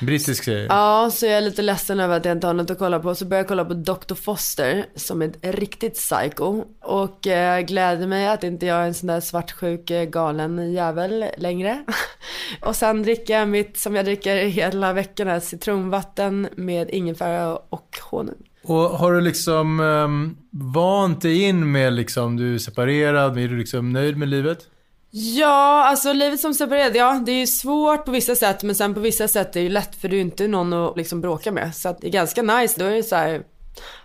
Brittisk 0.00 0.44
serie? 0.44 0.66
Ja, 0.68 1.10
så 1.12 1.26
jag 1.26 1.34
är 1.34 1.40
lite 1.40 1.62
ledsen 1.62 2.00
över 2.00 2.16
att 2.16 2.24
jag 2.24 2.36
inte 2.36 2.46
har 2.46 2.54
något 2.54 2.70
att 2.70 2.78
kolla 2.78 3.00
på. 3.00 3.14
Så 3.14 3.24
börjar 3.24 3.40
jag 3.40 3.48
kolla 3.48 3.64
på 3.64 3.74
Dr. 3.74 4.14
Foster 4.14 4.86
som 4.94 5.22
är 5.22 5.28
ett 5.28 5.38
riktigt 5.42 5.94
psycho. 5.94 6.64
Och 6.80 7.26
eh, 7.26 7.60
gläder 7.60 8.06
mig 8.06 8.28
att 8.28 8.44
inte 8.44 8.66
jag 8.66 8.82
är 8.82 8.86
en 8.86 8.94
sån 8.94 9.06
där 9.06 9.20
svartsjuk 9.20 9.90
eh, 9.90 10.04
galen 10.04 10.72
jävel 10.72 11.24
längre. 11.36 11.84
och 12.60 12.76
sen 12.76 13.02
dricker 13.02 13.38
jag 13.38 13.48
mitt, 13.48 13.76
som 13.76 13.96
jag 13.96 14.04
dricker 14.04 14.36
hela 14.36 14.92
veckan 14.92 15.28
här, 15.28 15.40
citronvatten 15.40 16.48
med 16.56 16.90
ingefära 16.90 17.56
och 17.56 17.98
honung. 18.10 18.50
Och 18.62 18.76
har 18.76 19.12
du 19.12 19.20
liksom 19.20 19.80
um, 19.80 20.36
vant 20.50 21.20
dig 21.22 21.42
in 21.42 21.72
med 21.72 21.92
liksom, 21.92 22.36
du 22.36 22.54
är 22.54 22.58
separerad, 22.58 23.38
är 23.38 23.48
du 23.48 23.58
liksom 23.58 23.92
nöjd 23.92 24.16
med 24.16 24.28
livet? 24.28 24.66
Ja, 25.12 25.84
alltså 25.84 26.12
livet 26.12 26.40
som 26.40 26.54
separerad, 26.54 26.96
ja 26.96 27.22
det 27.26 27.32
är 27.32 27.38
ju 27.38 27.46
svårt 27.46 28.04
på 28.04 28.10
vissa 28.10 28.34
sätt 28.34 28.62
men 28.62 28.74
sen 28.74 28.94
på 28.94 29.00
vissa 29.00 29.28
sätt 29.28 29.48
är 29.48 29.60
det 29.60 29.60
ju 29.60 29.68
lätt 29.68 29.96
för 29.96 30.08
du 30.08 30.16
är 30.16 30.20
inte 30.20 30.48
någon 30.48 30.72
att 30.72 30.96
liksom 30.96 31.20
bråka 31.20 31.52
med. 31.52 31.74
Så 31.74 31.88
att 31.88 32.00
det 32.00 32.06
är 32.06 32.10
ganska 32.10 32.42
nice, 32.42 32.74
då 32.78 32.84
är 32.84 32.90
det 32.90 33.02
så 33.02 33.16
här, 33.16 33.42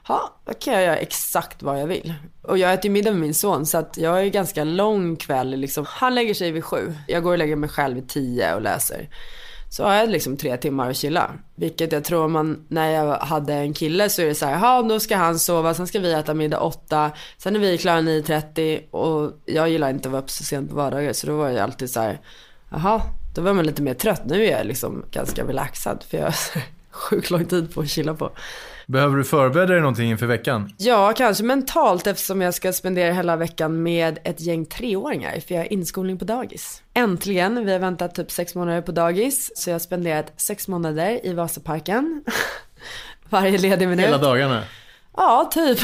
ja, 0.08 0.40
då 0.46 0.54
kan 0.54 0.74
jag 0.74 0.84
göra 0.84 0.98
exakt 0.98 1.64
vad 1.64 1.82
jag 1.82 1.88
vill. 1.88 2.14
Och 2.42 2.58
jag 2.58 2.74
äter 2.74 2.86
ju 2.86 2.92
middag 2.92 3.12
med 3.12 3.20
min 3.20 3.34
son 3.34 3.66
så 3.66 3.78
att 3.78 3.98
jag 3.98 4.12
har 4.12 4.20
ju 4.20 4.30
ganska 4.30 4.64
lång 4.64 5.16
kväll 5.16 5.50
liksom. 5.50 5.86
Han 5.88 6.16
lägger 6.16 6.34
sig 6.34 6.52
vid 6.52 6.64
sju, 6.64 6.94
jag 7.08 7.24
går 7.24 7.32
och 7.32 7.38
lägger 7.38 7.56
mig 7.56 7.70
själv 7.70 7.96
vid 7.96 8.10
tio 8.10 8.56
och 8.56 8.62
läser. 8.62 9.10
Så 9.70 9.84
har 9.84 9.94
jag 9.94 10.10
liksom 10.10 10.38
tre 10.38 10.58
timmar 10.58 10.90
att 10.90 10.98
chilla. 10.98 11.32
Vilket 11.56 11.92
jag 11.92 12.04
tror 12.04 12.28
man, 12.28 12.66
när 12.68 12.90
jag 12.90 13.18
hade 13.18 13.54
en 13.54 13.74
kille 13.74 14.10
så 14.10 14.22
är 14.22 14.26
det 14.26 14.36
så 14.36 14.46
här, 14.46 14.60
ja 14.60 14.82
då 14.82 15.00
ska 15.00 15.18
han 15.18 15.40
sova, 15.40 15.74
sen 15.74 15.88
ska 15.88 16.00
vi 16.00 16.14
äta 16.14 16.34
middag 16.34 16.60
åtta, 16.60 17.12
sen 17.38 17.56
är 17.56 17.60
vi 17.60 17.78
klara 17.78 18.02
9.30 18.02 18.90
och 18.92 19.32
jag 19.46 19.70
gillar 19.70 19.90
inte 19.90 20.08
att 20.08 20.12
vara 20.12 20.22
uppe 20.22 20.32
så 20.32 20.44
sent 20.44 20.70
på 20.70 20.76
vardagar 20.76 21.14
så 21.14 21.28
då 21.28 21.38
var 21.38 21.50
jag 21.50 21.60
alltid 21.60 21.90
så 21.90 22.00
här, 22.00 22.20
jaha, 22.70 23.02
då 23.36 23.42
var 23.42 23.54
man 23.54 23.66
lite 23.66 23.82
mer 23.82 23.94
trött. 23.94 24.26
Nu 24.26 24.46
är 24.46 24.58
jag 24.58 24.66
liksom 24.66 25.06
ganska 25.12 25.44
relaxad 25.44 26.04
för 26.10 26.18
jag 26.18 26.26
har 26.26 26.32
så 26.32 26.60
sjukt 26.92 27.30
lång 27.30 27.46
tid 27.46 27.74
på 27.74 27.82
att 27.82 27.90
chilla 27.90 28.14
på. 28.14 28.32
Behöver 28.88 29.18
du 29.18 29.24
förbereda 29.24 29.74
dig 29.74 29.82
någonting 29.82 30.10
inför 30.10 30.26
veckan? 30.26 30.74
Ja, 30.78 31.14
kanske 31.18 31.44
mentalt 31.44 32.08
eftersom 32.08 32.42
jag 32.42 32.54
ska 32.54 32.74
spendera 32.74 33.14
hela 33.14 33.36
veckan 33.36 33.84
med 33.84 34.20
ett 34.24 34.42
gäng 34.42 34.66
treåringar 34.66 35.40
för 35.48 35.56
jag 35.56 35.62
har 35.62 35.74
inskolning 35.74 36.18
på 36.18 36.26
dagis. 36.26 36.82
Äntligen, 36.94 37.66
vi 37.66 37.72
har 37.72 37.80
väntat 37.80 38.16
typ 38.16 38.32
sex 38.32 38.56
månader 38.56 38.82
på 38.82 38.92
dagis 38.92 39.52
så 39.56 39.70
jag 39.70 39.74
har 39.74 39.80
spenderat 39.80 40.42
sex 40.42 40.68
månader 40.68 41.26
i 41.26 41.34
Vasaparken. 41.34 42.24
Varje 43.30 43.58
ledig 43.58 43.88
minut. 43.88 44.06
Hela 44.06 44.18
dagarna? 44.18 44.64
Ja, 45.18 45.50
typ. 45.54 45.80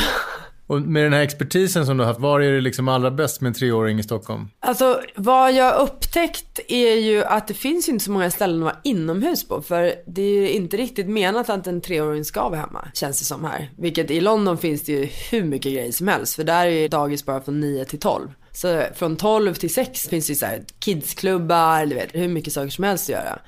Och 0.72 0.82
med 0.82 1.04
den 1.04 1.14
här 1.14 1.22
expertisen 1.22 1.86
som 1.86 1.98
du 1.98 2.04
har 2.04 2.08
haft, 2.08 2.20
var 2.20 2.40
är 2.40 2.52
det 2.52 2.62
liksom 2.62 2.88
allra 2.88 3.12
bäst 3.12 3.42
med 3.42 3.50
en 3.50 3.54
treåring 3.54 4.00
i 4.00 4.04
Stockholm? 4.04 4.50
Alltså 4.60 5.02
vad 5.16 5.54
jag 5.54 5.66
har 5.66 5.84
upptäckt 5.84 6.60
är 6.68 6.96
ju 6.96 7.24
att 7.24 7.48
det 7.48 7.54
finns 7.54 7.90
ju 7.90 7.94
inte 7.94 8.06
så 8.06 8.12
många 8.12 8.32
ställen 8.32 8.58
att 8.58 8.64
vara 8.64 8.78
inomhus 8.84 9.48
på. 9.48 9.62
För 9.62 9.94
det 10.08 10.22
är 10.22 10.42
ju 10.42 10.50
inte 10.50 10.78
riktigt 10.78 11.08
menat 11.08 11.50
att 11.50 11.68
en 11.68 11.82
treåring 11.82 12.26
ska 12.26 12.50
vara 12.50 12.60
hemma, 12.60 12.88
känns 12.94 13.20
det 13.20 13.26
som 13.26 13.46
här. 13.46 13.72
Vilket 13.78 14.12
i 14.12 14.22
London 14.22 14.58
finns 14.58 14.84
det 14.84 14.92
ju 14.92 15.06
hur 15.32 15.44
mycket 15.44 15.74
grejer 15.74 15.92
som 15.92 16.08
helst. 16.08 16.36
För 16.36 16.44
där 16.44 16.66
är 16.66 16.70
ju 16.70 16.88
dagis 16.88 17.26
bara 17.26 17.42
från 17.42 17.60
9 17.60 17.86
till 17.86 18.00
12. 18.00 18.28
Så 18.52 18.84
från 18.96 19.16
12 19.16 19.54
till 19.54 19.74
6 19.74 20.08
finns 20.08 20.28
det 20.28 20.34
ju 20.34 20.38
så 20.38 20.46
här 20.46 20.64
kidsklubbar, 20.86 21.86
du 21.86 21.96
vet 21.96 22.16
hur 22.16 22.28
mycket 22.28 22.54
saker 22.54 22.70
som 22.70 22.84
helst 22.84 23.10
att 23.10 23.16
göra. 23.16 23.40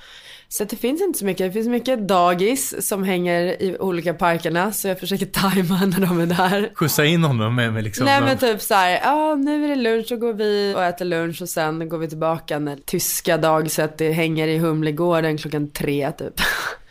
Så 0.53 0.63
det 0.63 0.75
finns 0.75 1.01
inte 1.01 1.19
så 1.19 1.25
mycket. 1.25 1.47
Det 1.47 1.51
finns 1.51 1.67
mycket 1.67 2.07
dagis 2.07 2.87
som 2.87 3.03
hänger 3.03 3.61
i 3.61 3.77
olika 3.79 4.13
parkerna. 4.13 4.71
Så 4.71 4.87
jag 4.87 4.99
försöker 4.99 5.25
tajma 5.41 5.85
när 5.85 6.07
de 6.07 6.19
är 6.19 6.25
där. 6.25 6.71
Skjutsa 6.75 7.05
in 7.05 7.23
honom 7.23 7.55
med, 7.55 7.73
med 7.73 7.83
liksom... 7.83 8.05
Nej 8.05 8.21
men 8.21 8.37
typ 8.37 8.61
så 8.61 8.73
här, 8.73 8.99
ja 9.03 9.35
nu 9.35 9.65
är 9.65 9.69
det 9.69 9.75
lunch 9.75 10.11
och 10.11 10.19
går 10.19 10.33
vi 10.33 10.73
och 10.75 10.83
äter 10.83 11.05
lunch 11.05 11.41
och 11.41 11.49
sen 11.49 11.89
går 11.89 11.97
vi 11.97 12.07
tillbaka 12.07 12.59
när 12.59 12.75
tyska 12.75 13.37
dagiset 13.37 13.97
det 13.97 14.11
hänger 14.11 14.47
i 14.47 14.57
Humlegården 14.57 15.37
klockan 15.37 15.71
tre 15.71 16.11
typ. 16.11 16.33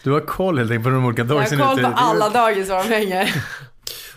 Du 0.02 0.12
har 0.12 0.20
koll 0.20 0.58
helt 0.58 0.70
enkelt 0.70 0.84
på 0.84 0.90
de 0.90 1.04
olika 1.04 1.22
Jag 1.22 1.28
har 1.28 1.34
dagisen 1.34 1.58
koll 1.58 1.80
på 1.80 1.92
alla 1.94 2.28
dagis 2.28 2.68
var 2.68 2.82
de 2.82 2.88
hänger. 2.88 3.34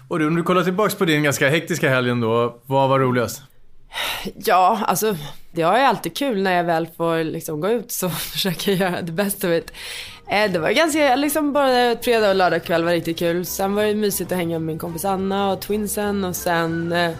Och 0.07 0.19
du, 0.19 0.27
om 0.27 0.35
du 0.35 0.43
kollar 0.43 0.63
tillbaks 0.63 0.95
på 0.95 1.05
din 1.05 1.23
ganska 1.23 1.49
hektiska 1.49 1.89
helgen 1.89 2.21
då, 2.21 2.61
vad 2.65 2.89
var 2.89 2.99
roligast? 2.99 3.41
Ja, 4.35 4.79
alltså 4.87 5.15
det 5.51 5.61
har 5.61 5.77
ju 5.77 5.83
alltid 5.83 6.17
kul 6.17 6.41
när 6.43 6.53
jag 6.57 6.63
väl 6.63 6.87
får 6.97 7.23
liksom 7.23 7.61
gå 7.61 7.69
ut 7.69 7.91
så 7.91 8.09
försöker 8.31 8.71
jag 8.71 8.79
göra 8.91 9.01
det 9.01 9.11
bästa 9.11 9.47
av 9.47 9.53
det. 9.53 9.63
Eh, 10.35 10.51
Det 10.51 10.59
var 10.59 10.71
ganska, 10.71 11.15
liksom 11.15 11.53
bara 11.53 11.95
fredag 12.01 12.29
och 12.29 12.35
lördag 12.35 12.63
kväll 12.63 12.83
var 12.83 12.91
riktigt 12.91 13.19
kul. 13.19 13.45
Sen 13.45 13.75
var 13.75 13.83
det 13.83 13.95
mysigt 13.95 14.31
att 14.31 14.37
hänga 14.37 14.59
med 14.59 14.65
min 14.65 14.79
kompis 14.79 15.05
Anna 15.05 15.51
och 15.51 15.61
twinsen 15.61 16.23
och 16.23 16.35
sen 16.35 16.91
eh, 16.91 17.11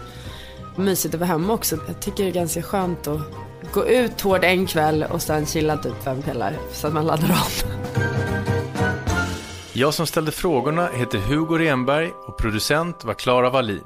mysigt 0.76 1.14
att 1.14 1.20
vara 1.20 1.28
hemma 1.28 1.52
också. 1.52 1.76
Jag 1.86 2.00
tycker 2.00 2.24
det 2.24 2.30
är 2.30 2.32
ganska 2.34 2.62
skönt 2.62 3.06
att 3.06 3.20
gå 3.72 3.86
ut 3.86 4.20
hårt 4.20 4.44
en 4.44 4.66
kväll 4.66 5.04
och 5.10 5.22
sen 5.22 5.46
chilla 5.46 5.76
typ 5.76 6.02
fem 6.04 6.22
kvällar 6.22 6.54
så 6.72 6.86
att 6.86 6.92
man 6.92 7.06
laddar 7.06 7.28
om. 7.28 7.70
Jag 9.72 9.94
som 9.94 10.06
ställde 10.06 10.32
frågorna 10.32 10.88
heter 10.94 11.18
Hugo 11.18 11.58
Renberg 11.58 12.10
och 12.26 12.38
producent 12.38 13.04
var 13.04 13.14
Klara 13.14 13.50
Wallin. 13.50 13.84